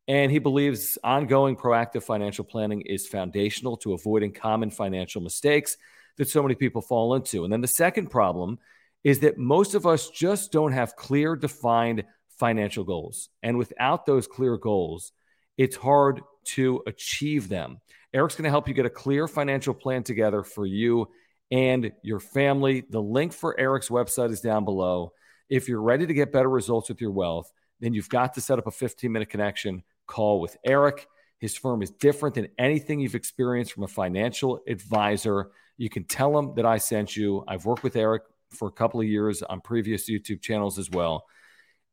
And 0.06 0.30
he 0.30 0.38
believes 0.38 0.98
ongoing 1.02 1.56
proactive 1.56 2.02
financial 2.02 2.44
planning 2.44 2.82
is 2.82 3.06
foundational 3.06 3.76
to 3.78 3.94
avoiding 3.94 4.32
common 4.32 4.70
financial 4.70 5.22
mistakes 5.22 5.76
that 6.18 6.28
so 6.28 6.42
many 6.42 6.54
people 6.54 6.82
fall 6.82 7.14
into. 7.14 7.44
And 7.44 7.52
then 7.52 7.62
the 7.62 7.68
second 7.68 8.10
problem 8.10 8.58
is 9.02 9.20
that 9.20 9.38
most 9.38 9.74
of 9.74 9.86
us 9.86 10.10
just 10.10 10.52
don't 10.52 10.72
have 10.72 10.96
clear, 10.96 11.36
defined 11.36 12.04
financial 12.38 12.84
goals. 12.84 13.30
And 13.42 13.58
without 13.58 14.06
those 14.06 14.26
clear 14.26 14.56
goals, 14.56 15.12
it's 15.56 15.76
hard 15.76 16.20
to 16.44 16.82
achieve 16.86 17.48
them. 17.48 17.80
Eric's 18.12 18.36
going 18.36 18.44
to 18.44 18.50
help 18.50 18.68
you 18.68 18.74
get 18.74 18.86
a 18.86 18.90
clear 18.90 19.26
financial 19.26 19.74
plan 19.74 20.02
together 20.02 20.42
for 20.42 20.66
you 20.66 21.08
and 21.50 21.92
your 22.02 22.20
family. 22.20 22.84
The 22.88 23.00
link 23.00 23.32
for 23.32 23.58
Eric's 23.58 23.88
website 23.88 24.30
is 24.30 24.40
down 24.40 24.64
below. 24.64 25.12
If 25.48 25.68
you're 25.68 25.82
ready 25.82 26.06
to 26.06 26.14
get 26.14 26.32
better 26.32 26.48
results 26.48 26.88
with 26.88 27.00
your 27.00 27.10
wealth, 27.10 27.50
then 27.80 27.92
you've 27.92 28.08
got 28.08 28.34
to 28.34 28.40
set 28.40 28.58
up 28.58 28.66
a 28.66 28.70
15 28.70 29.10
minute 29.10 29.30
connection 29.30 29.82
call 30.06 30.40
with 30.40 30.56
Eric. 30.64 31.06
His 31.38 31.56
firm 31.56 31.82
is 31.82 31.90
different 31.90 32.34
than 32.34 32.48
anything 32.58 33.00
you've 33.00 33.14
experienced 33.14 33.72
from 33.72 33.84
a 33.84 33.88
financial 33.88 34.60
advisor. 34.66 35.50
You 35.76 35.90
can 35.90 36.04
tell 36.04 36.38
him 36.38 36.54
that 36.56 36.64
I 36.64 36.78
sent 36.78 37.16
you. 37.16 37.44
I've 37.46 37.64
worked 37.64 37.82
with 37.82 37.96
Eric 37.96 38.22
for 38.50 38.68
a 38.68 38.72
couple 38.72 39.00
of 39.00 39.06
years 39.06 39.42
on 39.42 39.60
previous 39.60 40.08
YouTube 40.08 40.40
channels 40.40 40.78
as 40.78 40.90
well. 40.90 41.24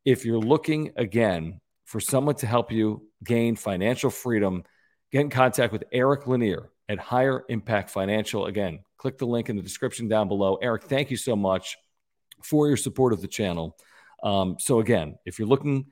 If 0.05 0.25
you're 0.25 0.39
looking 0.39 0.93
again 0.95 1.59
for 1.85 1.99
someone 1.99 2.35
to 2.35 2.47
help 2.47 2.71
you 2.71 3.07
gain 3.23 3.55
financial 3.55 4.09
freedom, 4.09 4.63
get 5.11 5.21
in 5.21 5.29
contact 5.29 5.73
with 5.73 5.83
Eric 5.91 6.27
Lanier 6.27 6.69
at 6.87 6.99
Higher 6.99 7.43
Impact 7.49 7.89
Financial. 7.89 8.45
Again, 8.45 8.79
click 8.97 9.17
the 9.17 9.25
link 9.25 9.49
in 9.49 9.55
the 9.55 9.61
description 9.61 10.07
down 10.07 10.27
below. 10.27 10.57
Eric, 10.61 10.83
thank 10.83 11.11
you 11.11 11.17
so 11.17 11.35
much 11.35 11.77
for 12.43 12.67
your 12.67 12.77
support 12.77 13.13
of 13.13 13.21
the 13.21 13.27
channel. 13.27 13.77
Um, 14.23 14.57
so, 14.59 14.79
again, 14.79 15.15
if 15.25 15.39
you're 15.39 15.47
looking 15.47 15.87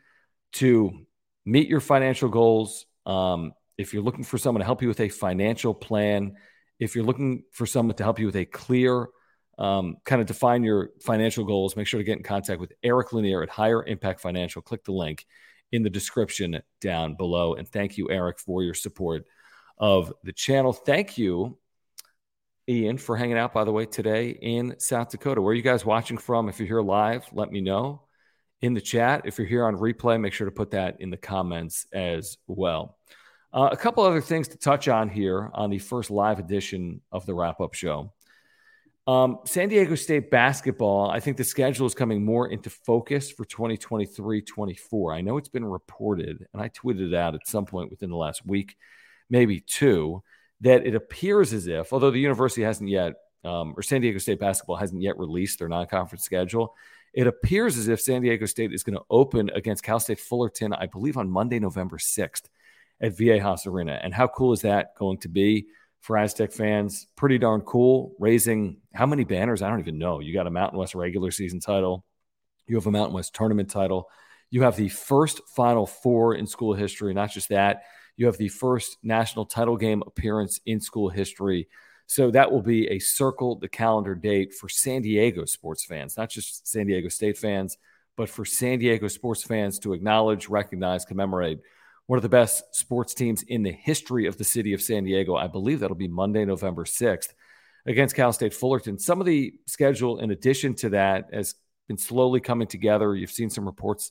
to 0.54 1.06
meet 1.46 1.68
your 1.68 1.80
financial 1.80 2.30
goals, 2.30 2.86
um, 3.06 3.54
if 3.78 3.94
you're 3.94 4.04
looking 4.04 4.24
for 4.24 4.38
someone 4.38 4.60
to 4.60 4.66
help 4.66 4.82
you 4.82 4.88
with 4.88 5.00
a 5.00 5.10
financial 5.10 5.74
plan, 5.74 6.36
if 6.80 6.96
you're 6.96 7.06
looking 7.06 7.44
for 7.52 7.66
someone 7.66 7.96
to 7.96 8.04
help 8.04 8.20
you 8.20 8.26
with 8.26 8.36
a 8.36 8.46
clear, 8.46 9.08
um, 9.58 9.98
kind 10.06 10.22
of 10.22 10.28
define 10.28 10.64
your 10.64 10.92
financial 11.02 11.44
goals, 11.44 11.76
make 11.76 11.88
sure 11.88 12.00
to 12.00 12.04
get 12.04 12.18
in 12.18 12.24
contact 12.24 12.60
with 12.60 12.74
Eric 12.84 13.14
Lanier 13.14 13.42
at 13.44 13.50
Higher 13.50 13.86
Impact 13.86 14.22
Financial. 14.22 14.62
Click 14.62 14.84
the 14.84 14.92
link 14.92 15.26
in 15.72 15.84
the 15.84 15.90
description 15.90 16.62
down 16.82 17.16
below. 17.16 17.56
And 17.56 17.68
thank 17.68 17.98
you, 17.98 18.10
Eric, 18.10 18.40
for 18.40 18.64
your 18.64 18.74
support 18.74 19.26
of 19.78 20.14
the 20.24 20.34
channel. 20.34 20.74
Thank 20.74 21.18
you 21.18 21.58
Ian, 22.70 23.00
for 23.00 23.18
hanging 23.18 23.38
out, 23.38 23.52
by 23.52 23.64
the 23.64 23.72
way, 23.72 23.88
today 23.88 24.30
in 24.30 24.80
South 24.80 25.10
Dakota. 25.10 25.42
Where 25.42 25.54
are 25.54 25.56
you 25.56 25.64
guys 25.64 25.84
watching 25.84 26.20
from? 26.20 26.50
If 26.50 26.60
you're 26.60 26.68
here 26.68 26.82
live, 26.82 27.26
let 27.34 27.52
me 27.52 27.62
know 27.62 28.04
in 28.62 28.74
the 28.74 28.82
chat. 28.82 29.22
If 29.26 29.38
you're 29.38 29.48
here 29.48 29.66
on 29.66 29.76
replay, 29.78 30.20
make 30.20 30.34
sure 30.34 30.46
to 30.46 30.52
put 30.52 30.72
that 30.72 31.00
in 31.02 31.10
the 31.10 31.18
comments 31.18 31.86
as 31.94 32.38
well. 32.48 32.98
Uh, 33.52 33.70
a 33.72 33.78
couple 33.78 34.04
other 34.04 34.22
things 34.22 34.48
to 34.50 34.58
touch 34.58 34.88
on 34.88 35.10
here 35.10 35.50
on 35.54 35.70
the 35.70 35.80
first 35.80 36.12
live 36.12 36.40
edition 36.40 37.02
of 37.12 37.26
the 37.26 37.34
wrap 37.34 37.62
up 37.62 37.74
show. 37.74 38.12
Um, 39.08 39.40
San 39.46 39.70
Diego 39.70 39.96
State 39.96 40.30
basketball, 40.30 41.10
I 41.10 41.20
think 41.20 41.38
the 41.38 41.44
schedule 41.44 41.88
is 41.88 41.96
coming 41.96 42.24
more 42.24 42.48
into 42.48 42.70
focus 42.70 43.32
for 43.32 43.44
2023 43.44 44.44
24. 44.44 45.14
I 45.14 45.22
know 45.22 45.38
it's 45.38 45.50
been 45.50 45.66
reported, 45.66 46.46
and 46.54 46.62
I 46.62 46.70
tweeted 46.70 47.08
it 47.08 47.16
out 47.16 47.34
at 47.34 47.48
some 47.48 47.66
point 47.66 47.90
within 47.90 48.12
the 48.12 48.18
last 48.18 48.46
week, 48.46 48.76
maybe 49.28 49.62
two 49.62 50.22
that 50.62 50.86
it 50.86 50.94
appears 50.94 51.54
as 51.54 51.66
if, 51.66 51.92
although 51.92 52.12
the 52.12 52.20
university 52.20 52.62
hasn't 52.62 52.90
yet, 52.90 53.14
um, 53.44 53.74
or 53.76 53.82
San 53.82 54.02
Diego 54.02 54.20
State 54.20 54.40
basketball 54.40 54.76
hasn't 54.76 55.02
yet 55.02 55.18
released 55.18 55.58
their 55.58 55.70
non 55.70 55.88
conference 55.88 56.24
schedule, 56.24 56.76
it 57.14 57.28
appears 57.28 57.78
as 57.78 57.88
if 57.88 58.02
San 58.02 58.22
Diego 58.22 58.46
State 58.46 58.74
is 58.74 58.84
going 58.84 58.98
to 58.98 59.06
open 59.10 59.50
against 59.56 59.84
Cal 59.84 60.00
State 60.00 60.20
Fullerton, 60.20 60.74
I 60.74 60.86
believe, 60.86 61.18
on 61.18 61.30
Monday, 61.30 61.60
November 61.60 61.98
6th 61.98 62.44
at 63.02 63.18
Viejas 63.18 63.66
Arena. 63.66 64.00
And 64.02 64.14
how 64.14 64.28
cool 64.28 64.54
is 64.54 64.62
that 64.62 64.96
going 64.98 65.18
to 65.20 65.30
be 65.30 65.68
for 66.02 66.18
Aztec 66.18 66.52
fans? 66.52 67.08
Pretty 67.16 67.38
darn 67.38 67.62
cool. 67.62 68.14
Raising 68.20 68.78
how 68.94 69.06
many 69.06 69.24
banners? 69.24 69.62
I 69.62 69.70
don't 69.70 69.80
even 69.80 69.98
know. 69.98 70.20
You 70.20 70.34
got 70.34 70.48
a 70.48 70.52
Mountain 70.52 70.80
West 70.80 70.96
regular 70.96 71.32
season 71.32 71.60
title, 71.60 72.06
you 72.68 72.76
have 72.76 72.88
a 72.88 72.92
Mountain 72.92 73.16
West 73.16 73.34
tournament 73.34 73.70
title, 73.70 74.10
you 74.52 74.64
have 74.64 74.76
the 74.76 74.90
first 74.90 75.42
Final 75.56 75.86
Four 75.86 76.36
in 76.36 76.46
school 76.46 76.74
history. 76.74 77.14
Not 77.14 77.32
just 77.32 77.50
that, 77.50 77.84
you 78.18 78.26
have 78.26 78.38
the 78.38 78.50
first 78.50 78.98
national 79.02 79.46
title 79.46 79.78
game 79.78 80.04
appearance 80.06 80.60
in 80.66 80.82
school 80.82 81.10
history. 81.10 81.70
So 82.10 82.32
that 82.32 82.52
will 82.52 82.64
be 82.64 82.88
a 82.88 82.98
circle 82.98 83.60
the 83.60 83.70
calendar 83.70 84.16
date 84.16 84.56
for 84.56 84.68
San 84.68 85.04
Diego 85.04 85.46
sports 85.46 85.86
fans, 85.86 86.18
not 86.18 86.32
just 86.32 86.68
San 86.68 86.88
Diego 86.88 87.08
State 87.08 87.38
fans, 87.38 87.78
but 88.18 88.28
for 88.28 88.46
San 88.46 88.80
Diego 88.80 89.08
sports 89.08 89.44
fans 89.44 89.78
to 89.78 89.94
acknowledge, 89.94 90.50
recognize, 90.50 91.06
commemorate 91.06 91.60
one 92.08 92.18
of 92.18 92.24
the 92.24 92.28
best 92.28 92.64
sports 92.74 93.14
teams 93.14 93.44
in 93.44 93.62
the 93.62 93.72
history 93.72 94.26
of 94.26 94.40
the 94.40 94.44
city 94.44 94.74
of 94.74 94.82
San 94.82 95.04
Diego. 95.04 95.36
I 95.36 95.46
believe 95.46 95.82
that'll 95.82 95.96
be 95.96 96.08
Monday, 96.08 96.46
November 96.46 96.84
6th 96.84 97.30
against 97.86 98.16
Cal 98.16 98.34
State 98.34 98.56
Fullerton. 98.56 98.98
Some 98.98 99.20
of 99.20 99.28
the 99.28 99.54
schedule, 99.68 100.18
in 100.18 100.32
addition 100.32 100.74
to 100.78 100.90
that, 100.90 101.26
has 101.32 101.54
been 101.88 102.00
slowly 102.00 102.40
coming 102.40 102.68
together. 102.68 103.16
You've 103.16 103.30
seen 103.30 103.52
some 103.52 103.68
reports 103.68 104.10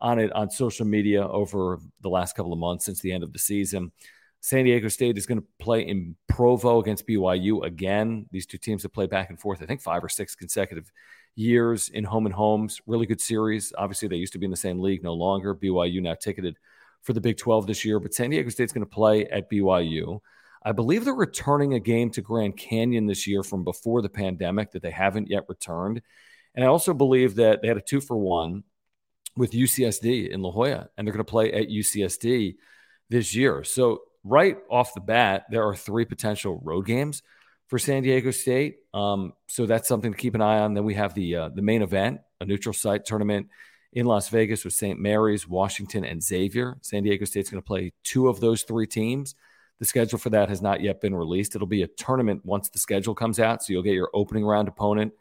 on 0.00 0.20
it 0.20 0.32
on 0.34 0.50
social 0.50 0.86
media 0.86 1.26
over 1.26 1.80
the 2.00 2.10
last 2.10 2.36
couple 2.36 2.52
of 2.52 2.60
months 2.60 2.84
since 2.84 3.00
the 3.00 3.10
end 3.10 3.24
of 3.24 3.32
the 3.32 3.40
season. 3.40 3.90
San 4.40 4.64
Diego 4.64 4.88
State 4.88 5.18
is 5.18 5.26
going 5.26 5.40
to 5.40 5.46
play 5.58 5.82
in 5.82 6.16
Provo 6.28 6.80
against 6.80 7.06
BYU 7.06 7.64
again. 7.64 8.26
These 8.30 8.46
two 8.46 8.58
teams 8.58 8.82
have 8.82 8.92
played 8.92 9.10
back 9.10 9.28
and 9.28 9.38
forth, 9.38 9.62
I 9.62 9.66
think, 9.66 9.82
five 9.82 10.02
or 10.02 10.08
six 10.08 10.34
consecutive 10.34 10.90
years 11.36 11.90
in 11.90 12.04
home 12.04 12.26
and 12.26 12.34
homes. 12.34 12.80
Really 12.86 13.06
good 13.06 13.20
series. 13.20 13.72
Obviously, 13.76 14.08
they 14.08 14.16
used 14.16 14.32
to 14.32 14.38
be 14.38 14.46
in 14.46 14.50
the 14.50 14.56
same 14.56 14.80
league, 14.80 15.02
no 15.02 15.12
longer. 15.12 15.54
BYU 15.54 16.00
now 16.00 16.14
ticketed 16.14 16.56
for 17.02 17.12
the 17.12 17.20
Big 17.20 17.36
12 17.36 17.66
this 17.66 17.84
year, 17.84 18.00
but 18.00 18.14
San 18.14 18.30
Diego 18.30 18.48
State's 18.50 18.72
going 18.72 18.84
to 18.84 18.90
play 18.90 19.26
at 19.26 19.50
BYU. 19.50 20.20
I 20.62 20.72
believe 20.72 21.04
they're 21.04 21.14
returning 21.14 21.74
a 21.74 21.80
game 21.80 22.10
to 22.10 22.20
Grand 22.20 22.56
Canyon 22.56 23.06
this 23.06 23.26
year 23.26 23.42
from 23.42 23.64
before 23.64 24.02
the 24.02 24.10
pandemic 24.10 24.72
that 24.72 24.82
they 24.82 24.90
haven't 24.90 25.30
yet 25.30 25.44
returned. 25.48 26.02
And 26.54 26.64
I 26.64 26.68
also 26.68 26.92
believe 26.92 27.36
that 27.36 27.62
they 27.62 27.68
had 27.68 27.78
a 27.78 27.82
two 27.82 28.00
for 28.00 28.16
one 28.16 28.64
with 29.36 29.52
UCSD 29.52 30.28
in 30.28 30.42
La 30.42 30.50
Jolla, 30.50 30.88
and 30.96 31.06
they're 31.06 31.14
going 31.14 31.24
to 31.24 31.30
play 31.30 31.52
at 31.52 31.68
UCSD 31.68 32.56
this 33.08 33.34
year. 33.34 33.64
So, 33.64 34.02
right 34.24 34.58
off 34.70 34.94
the 34.94 35.00
bat, 35.00 35.44
there 35.50 35.66
are 35.66 35.74
three 35.74 36.04
potential 36.04 36.60
road 36.62 36.86
games 36.86 37.22
for 37.68 37.78
San 37.78 38.02
Diego 38.02 38.30
State. 38.30 38.78
Um, 38.92 39.32
so 39.48 39.66
that's 39.66 39.88
something 39.88 40.12
to 40.12 40.18
keep 40.18 40.34
an 40.34 40.42
eye 40.42 40.60
on. 40.60 40.74
Then 40.74 40.84
we 40.84 40.94
have 40.94 41.14
the 41.14 41.36
uh, 41.36 41.48
the 41.50 41.62
main 41.62 41.82
event, 41.82 42.20
a 42.40 42.44
neutral 42.44 42.72
site 42.72 43.04
tournament 43.04 43.48
in 43.92 44.06
Las 44.06 44.28
Vegas 44.28 44.64
with 44.64 44.74
St. 44.74 44.98
Mary's, 44.98 45.48
Washington, 45.48 46.04
and 46.04 46.22
Xavier. 46.22 46.78
San 46.80 47.02
Diego 47.02 47.24
State's 47.24 47.50
going 47.50 47.62
to 47.62 47.66
play 47.66 47.92
two 48.04 48.28
of 48.28 48.40
those 48.40 48.62
three 48.62 48.86
teams. 48.86 49.34
The 49.78 49.86
schedule 49.86 50.18
for 50.18 50.30
that 50.30 50.48
has 50.48 50.60
not 50.60 50.82
yet 50.82 51.00
been 51.00 51.14
released. 51.14 51.56
It'll 51.56 51.66
be 51.66 51.82
a 51.82 51.88
tournament 51.88 52.44
once 52.44 52.68
the 52.68 52.78
schedule 52.78 53.14
comes 53.14 53.40
out. 53.40 53.62
So 53.62 53.72
you'll 53.72 53.82
get 53.82 53.94
your 53.94 54.10
opening 54.12 54.44
round 54.44 54.68
opponent 54.68 55.12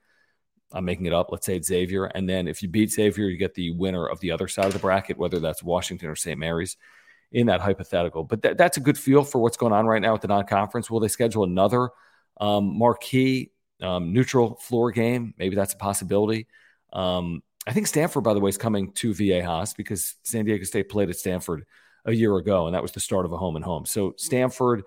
I'm 0.71 0.85
making 0.85 1.05
it 1.07 1.13
up. 1.13 1.31
Let's 1.31 1.45
say 1.45 1.55
it's 1.55 1.67
Xavier. 1.67 2.05
And 2.05 2.29
then 2.29 2.47
if 2.47 2.61
you 2.61 2.69
beat 2.69 2.91
Xavier, 2.91 3.27
you 3.27 3.37
get 3.37 3.55
the 3.55 3.71
winner 3.71 4.07
of 4.07 4.19
the 4.19 4.31
other 4.31 4.47
side 4.47 4.65
of 4.65 4.73
the 4.73 4.79
bracket, 4.79 5.17
whether 5.17 5.39
that's 5.39 5.63
Washington 5.63 6.09
or 6.09 6.15
St. 6.15 6.39
Mary's 6.39 6.77
in 7.31 7.47
that 7.47 7.61
hypothetical. 7.61 8.23
But 8.23 8.57
that's 8.57 8.77
a 8.77 8.81
good 8.81 8.97
feel 8.97 9.23
for 9.23 9.39
what's 9.39 9.57
going 9.57 9.73
on 9.73 9.85
right 9.85 10.01
now 10.01 10.13
with 10.13 10.21
the 10.21 10.27
non 10.27 10.45
conference. 10.45 10.89
Will 10.89 10.99
they 10.99 11.07
schedule 11.07 11.43
another 11.43 11.89
um, 12.39 12.77
marquee 12.77 13.51
um, 13.81 14.13
neutral 14.13 14.55
floor 14.55 14.91
game. 14.91 15.33
Maybe 15.37 15.55
that's 15.55 15.73
a 15.73 15.77
possibility. 15.77 16.47
Um, 16.93 17.43
I 17.67 17.73
think 17.73 17.87
Stanford, 17.87 18.23
by 18.23 18.33
the 18.33 18.39
way, 18.39 18.49
is 18.49 18.57
coming 18.57 18.91
to 18.93 19.13
Viejas 19.13 19.75
because 19.75 20.15
San 20.23 20.45
Diego 20.45 20.63
State 20.63 20.89
played 20.89 21.09
at 21.09 21.17
Stanford 21.17 21.65
a 22.05 22.13
year 22.13 22.35
ago, 22.37 22.65
and 22.65 22.75
that 22.75 22.81
was 22.81 22.91
the 22.91 22.99
start 22.99 23.25
of 23.25 23.33
a 23.33 23.37
home 23.37 23.55
and 23.55 23.65
home. 23.65 23.85
So 23.85 24.13
Stanford, 24.17 24.83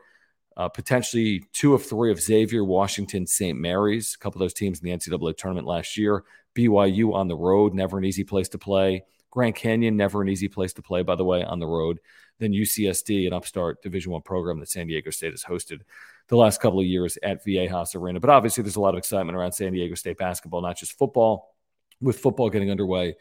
uh, 0.56 0.68
potentially 0.68 1.44
two 1.52 1.74
of 1.74 1.84
three 1.84 2.10
of 2.10 2.20
Xavier, 2.20 2.64
Washington, 2.64 3.26
St. 3.26 3.58
Mary's, 3.58 4.14
a 4.14 4.18
couple 4.18 4.40
of 4.40 4.44
those 4.44 4.54
teams 4.54 4.80
in 4.80 4.84
the 4.84 4.96
NCAA 4.96 5.36
tournament 5.36 5.66
last 5.66 5.96
year. 5.96 6.24
BYU 6.54 7.14
on 7.14 7.28
the 7.28 7.36
road, 7.36 7.72
never 7.72 7.98
an 7.98 8.04
easy 8.04 8.24
place 8.24 8.48
to 8.50 8.58
play. 8.58 9.04
Grand 9.30 9.54
Canyon, 9.54 9.96
never 9.96 10.20
an 10.20 10.28
easy 10.28 10.48
place 10.48 10.74
to 10.74 10.82
play, 10.82 11.02
by 11.02 11.14
the 11.14 11.24
way, 11.24 11.42
on 11.42 11.58
the 11.58 11.66
road. 11.66 12.00
Then 12.42 12.52
UCSD, 12.52 13.28
an 13.28 13.32
upstart 13.32 13.82
Division 13.82 14.10
One 14.10 14.22
program 14.22 14.58
that 14.58 14.68
San 14.68 14.88
Diego 14.88 15.10
State 15.10 15.32
has 15.32 15.44
hosted 15.44 15.82
the 16.26 16.36
last 16.36 16.60
couple 16.60 16.80
of 16.80 16.86
years 16.86 17.16
at 17.22 17.44
Viejas 17.46 17.94
Arena. 17.94 18.18
But 18.18 18.30
obviously, 18.30 18.64
there's 18.64 18.74
a 18.74 18.80
lot 18.80 18.94
of 18.94 18.98
excitement 18.98 19.36
around 19.36 19.52
San 19.52 19.72
Diego 19.72 19.94
State 19.94 20.18
basketball, 20.18 20.60
not 20.60 20.76
just 20.76 20.98
football, 20.98 21.54
with 22.00 22.18
football 22.18 22.50
getting 22.50 22.68
underway 22.68 23.14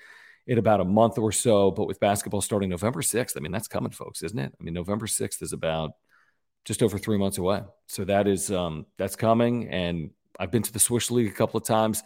in 0.47 0.57
about 0.57 0.81
a 0.81 0.85
month 0.85 1.19
or 1.19 1.31
so, 1.31 1.69
but 1.69 1.85
with 1.85 1.99
basketball 1.99 2.41
starting 2.41 2.69
November 2.69 3.01
6th. 3.01 3.37
I 3.37 3.41
mean, 3.41 3.51
that's 3.51 3.67
coming, 3.67 3.91
folks, 3.91 4.23
isn't 4.23 4.39
it? 4.39 4.53
I 4.59 4.63
mean, 4.63 4.73
November 4.73 5.05
6th 5.05 5.43
is 5.43 5.53
about 5.53 5.91
just 6.65 6.81
over 6.81 6.97
three 6.97 7.19
months 7.19 7.37
away. 7.37 7.61
So 7.85 8.03
that 8.05 8.27
is 8.27 8.51
um, 8.51 8.87
that's 8.97 9.15
coming. 9.15 9.69
And 9.69 10.09
I've 10.39 10.49
been 10.49 10.63
to 10.63 10.73
the 10.73 10.79
Swish 10.79 11.11
League 11.11 11.27
a 11.27 11.35
couple 11.35 11.59
of 11.59 11.63
times 11.67 12.01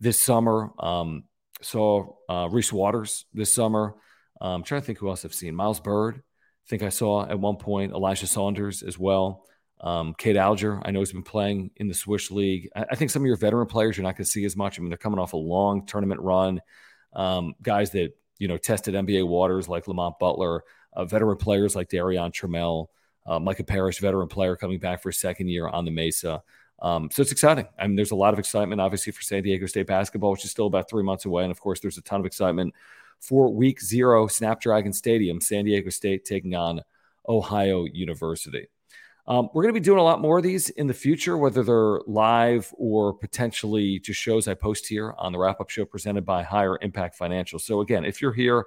this 0.00 0.20
summer. 0.20 0.70
Um, 0.78 1.24
saw 1.62 2.12
uh, 2.28 2.48
Reese 2.50 2.74
Waters 2.74 3.24
this 3.32 3.54
summer. 3.54 3.94
Um, 4.38 4.56
I'm 4.56 4.62
trying 4.62 4.82
to 4.82 4.86
think 4.86 4.98
who 4.98 5.08
else 5.08 5.24
I've 5.24 5.34
seen. 5.34 5.54
Miles 5.54 5.80
Byrd, 5.80 6.16
I 6.16 6.20
think 6.68 6.82
I 6.82 6.88
saw 6.90 7.26
at 7.26 7.38
one 7.38 7.56
point. 7.56 7.92
Elijah 7.92 8.26
Saunders 8.26 8.82
as 8.82 8.98
well. 8.98 9.44
Um, 9.80 10.14
Cade 10.14 10.36
Alger, 10.36 10.80
I 10.84 10.90
know 10.90 10.98
he's 10.98 11.12
been 11.12 11.22
playing 11.22 11.70
in 11.76 11.88
the 11.88 11.94
Swish 11.94 12.30
League. 12.30 12.68
I, 12.74 12.86
I, 12.90 12.94
think 12.96 13.12
some 13.12 13.22
of 13.22 13.26
your 13.26 13.36
veteran 13.36 13.68
players 13.68 13.96
you're 13.96 14.02
not 14.02 14.16
going 14.16 14.24
to 14.24 14.30
see 14.30 14.44
as 14.44 14.56
much. 14.56 14.76
I 14.76 14.82
mean, 14.82 14.88
they're 14.90 14.98
coming 14.98 15.20
off 15.20 15.34
a 15.34 15.36
long 15.36 15.86
tournament 15.86 16.20
run. 16.20 16.60
Um, 17.12 17.54
guys 17.62 17.90
that 17.92 18.12
you 18.38 18.48
know 18.48 18.56
tested 18.56 18.94
NBA 18.94 19.26
waters 19.26 19.68
like 19.68 19.86
Lamont 19.86 20.18
Butler, 20.18 20.64
uh, 20.94 21.04
veteran 21.04 21.36
players 21.36 21.76
like 21.76 21.88
Darrion 21.88 22.32
Trammell, 22.32 22.86
uh, 23.26 23.38
Micah 23.38 23.64
Parrish, 23.64 24.00
veteran 24.00 24.28
player 24.28 24.56
coming 24.56 24.80
back 24.80 25.00
for 25.00 25.10
a 25.10 25.14
second 25.14 25.48
year 25.48 25.68
on 25.68 25.84
the 25.84 25.92
Mesa. 25.92 26.42
Um, 26.80 27.08
so 27.12 27.22
it's 27.22 27.32
exciting. 27.32 27.66
I 27.78 27.86
mean, 27.86 27.96
there's 27.96 28.12
a 28.12 28.16
lot 28.16 28.32
of 28.32 28.38
excitement, 28.38 28.80
obviously, 28.80 29.12
for 29.12 29.22
San 29.22 29.42
Diego 29.42 29.66
State 29.66 29.86
basketball, 29.86 30.32
which 30.32 30.44
is 30.44 30.50
still 30.50 30.66
about 30.66 30.88
three 30.88 31.02
months 31.02 31.24
away. 31.24 31.42
And 31.42 31.50
of 31.50 31.60
course, 31.60 31.80
there's 31.80 31.98
a 31.98 32.02
ton 32.02 32.20
of 32.20 32.26
excitement 32.26 32.74
for 33.20 33.52
week 33.52 33.80
zero, 33.80 34.26
Snapdragon 34.26 34.92
Stadium, 34.92 35.40
San 35.40 35.64
Diego 35.64 35.90
State 35.90 36.24
taking 36.24 36.54
on 36.54 36.82
Ohio 37.28 37.84
University. 37.84 38.66
Um, 39.26 39.50
we're 39.52 39.62
going 39.62 39.74
to 39.74 39.80
be 39.80 39.84
doing 39.84 39.98
a 39.98 40.02
lot 40.02 40.22
more 40.22 40.38
of 40.38 40.42
these 40.42 40.70
in 40.70 40.86
the 40.86 40.94
future, 40.94 41.36
whether 41.36 41.62
they're 41.62 42.00
live 42.06 42.72
or 42.78 43.12
potentially 43.12 43.98
just 43.98 44.18
shows 44.18 44.48
I 44.48 44.54
post 44.54 44.86
here 44.86 45.14
on 45.18 45.32
the 45.32 45.38
wrap 45.38 45.60
up 45.60 45.68
show 45.68 45.84
presented 45.84 46.24
by 46.24 46.42
Higher 46.42 46.78
Impact 46.80 47.14
Financial. 47.14 47.58
So, 47.58 47.82
again, 47.82 48.06
if 48.06 48.22
you're 48.22 48.32
here 48.32 48.64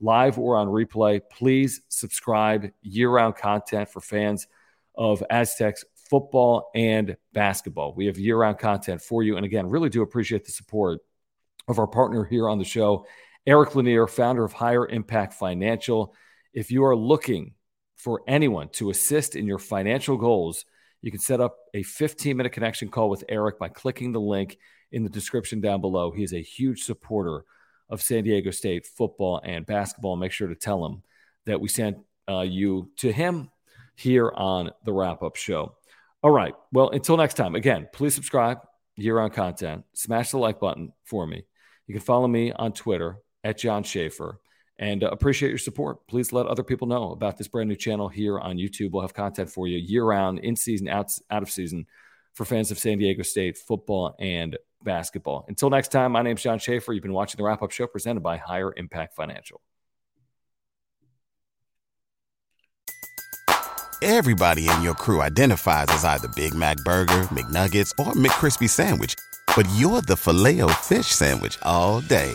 live 0.00 0.38
or 0.38 0.56
on 0.56 0.68
replay, 0.68 1.20
please 1.32 1.82
subscribe 1.88 2.70
year 2.82 3.10
round 3.10 3.36
content 3.36 3.88
for 3.88 4.00
fans 4.00 4.46
of 4.94 5.22
Aztecs 5.30 5.84
football 6.08 6.70
and 6.74 7.16
basketball. 7.32 7.94
We 7.94 8.06
have 8.06 8.18
year 8.18 8.36
round 8.36 8.58
content 8.58 9.02
for 9.02 9.22
you. 9.22 9.36
And 9.36 9.44
again, 9.44 9.66
really 9.66 9.88
do 9.88 10.02
appreciate 10.02 10.44
the 10.44 10.52
support 10.52 11.00
of 11.66 11.78
our 11.78 11.86
partner 11.86 12.24
here 12.24 12.48
on 12.48 12.58
the 12.58 12.64
show, 12.64 13.06
Eric 13.46 13.74
Lanier, 13.74 14.06
founder 14.06 14.42
of 14.42 14.54
Higher 14.54 14.86
Impact 14.86 15.34
Financial. 15.34 16.14
If 16.54 16.70
you 16.70 16.84
are 16.84 16.96
looking 16.96 17.52
for 17.96 18.22
anyone 18.26 18.70
to 18.70 18.88
assist 18.88 19.36
in 19.36 19.46
your 19.46 19.58
financial 19.58 20.16
goals, 20.16 20.64
you 21.02 21.10
can 21.10 21.20
set 21.20 21.40
up 21.40 21.58
a 21.74 21.82
15 21.82 22.36
minute 22.36 22.52
connection 22.52 22.88
call 22.88 23.10
with 23.10 23.24
Eric 23.28 23.58
by 23.58 23.68
clicking 23.68 24.12
the 24.12 24.20
link 24.20 24.56
in 24.92 25.02
the 25.02 25.10
description 25.10 25.60
down 25.60 25.82
below. 25.82 26.10
He 26.10 26.22
is 26.22 26.32
a 26.32 26.40
huge 26.40 26.84
supporter 26.84 27.44
of 27.90 28.00
San 28.00 28.24
Diego 28.24 28.50
State 28.50 28.86
football 28.86 29.42
and 29.44 29.66
basketball. 29.66 30.16
Make 30.16 30.32
sure 30.32 30.48
to 30.48 30.54
tell 30.54 30.86
him 30.86 31.02
that 31.44 31.60
we 31.60 31.68
sent 31.68 31.98
uh, 32.26 32.40
you 32.40 32.90
to 32.96 33.12
him 33.12 33.50
here 33.94 34.32
on 34.34 34.70
the 34.86 34.92
wrap 34.94 35.22
up 35.22 35.36
show. 35.36 35.74
All 36.22 36.30
right. 36.30 36.54
Well, 36.72 36.88
until 36.88 37.18
next 37.18 37.34
time, 37.34 37.54
again, 37.54 37.88
please 37.92 38.14
subscribe, 38.14 38.60
year 38.96 39.18
round 39.18 39.34
content, 39.34 39.84
smash 39.92 40.30
the 40.30 40.38
like 40.38 40.60
button 40.60 40.94
for 41.04 41.26
me. 41.26 41.44
You 41.86 41.94
can 41.94 42.02
follow 42.02 42.26
me 42.26 42.50
on 42.50 42.72
Twitter 42.72 43.18
at 43.44 43.58
Jon 43.58 43.82
Schaeffer 43.82 44.40
and 44.78 45.04
uh, 45.04 45.08
appreciate 45.08 45.50
your 45.50 45.58
support. 45.58 46.06
Please 46.08 46.32
let 46.32 46.46
other 46.46 46.64
people 46.64 46.88
know 46.88 47.12
about 47.12 47.36
this 47.36 47.46
brand 47.46 47.68
new 47.68 47.76
channel 47.76 48.08
here 48.08 48.38
on 48.38 48.56
YouTube. 48.56 48.90
We'll 48.90 49.02
have 49.02 49.14
content 49.14 49.50
for 49.50 49.68
you 49.68 49.78
year 49.78 50.04
round, 50.04 50.40
in 50.40 50.56
season, 50.56 50.88
out, 50.88 51.12
out 51.30 51.42
of 51.42 51.50
season 51.50 51.86
for 52.32 52.44
fans 52.44 52.70
of 52.70 52.78
San 52.78 52.98
Diego 52.98 53.22
State 53.22 53.56
football 53.56 54.16
and 54.18 54.56
basketball. 54.82 55.44
Until 55.48 55.70
next 55.70 55.88
time, 55.88 56.12
my 56.12 56.22
name 56.22 56.36
is 56.36 56.42
Jon 56.42 56.58
Schaeffer. 56.58 56.92
You've 56.92 57.02
been 57.02 57.12
watching 57.12 57.38
the 57.38 57.44
wrap 57.44 57.62
up 57.62 57.70
show 57.70 57.86
presented 57.86 58.22
by 58.22 58.36
Higher 58.36 58.72
Impact 58.76 59.14
Financial. 59.14 59.60
Everybody 64.02 64.68
in 64.68 64.82
your 64.82 64.94
crew 64.94 65.22
identifies 65.22 65.86
as 65.88 66.04
either 66.04 66.28
Big 66.36 66.52
Mac 66.52 66.76
Burger, 66.78 67.22
McNuggets, 67.30 67.92
or 67.98 68.12
McCrispy 68.12 68.68
Sandwich, 68.68 69.14
but 69.56 69.66
you're 69.76 70.02
the 70.02 70.16
filet 70.16 70.60
fish 70.82 71.06
Sandwich 71.06 71.56
all 71.62 72.02
day 72.02 72.34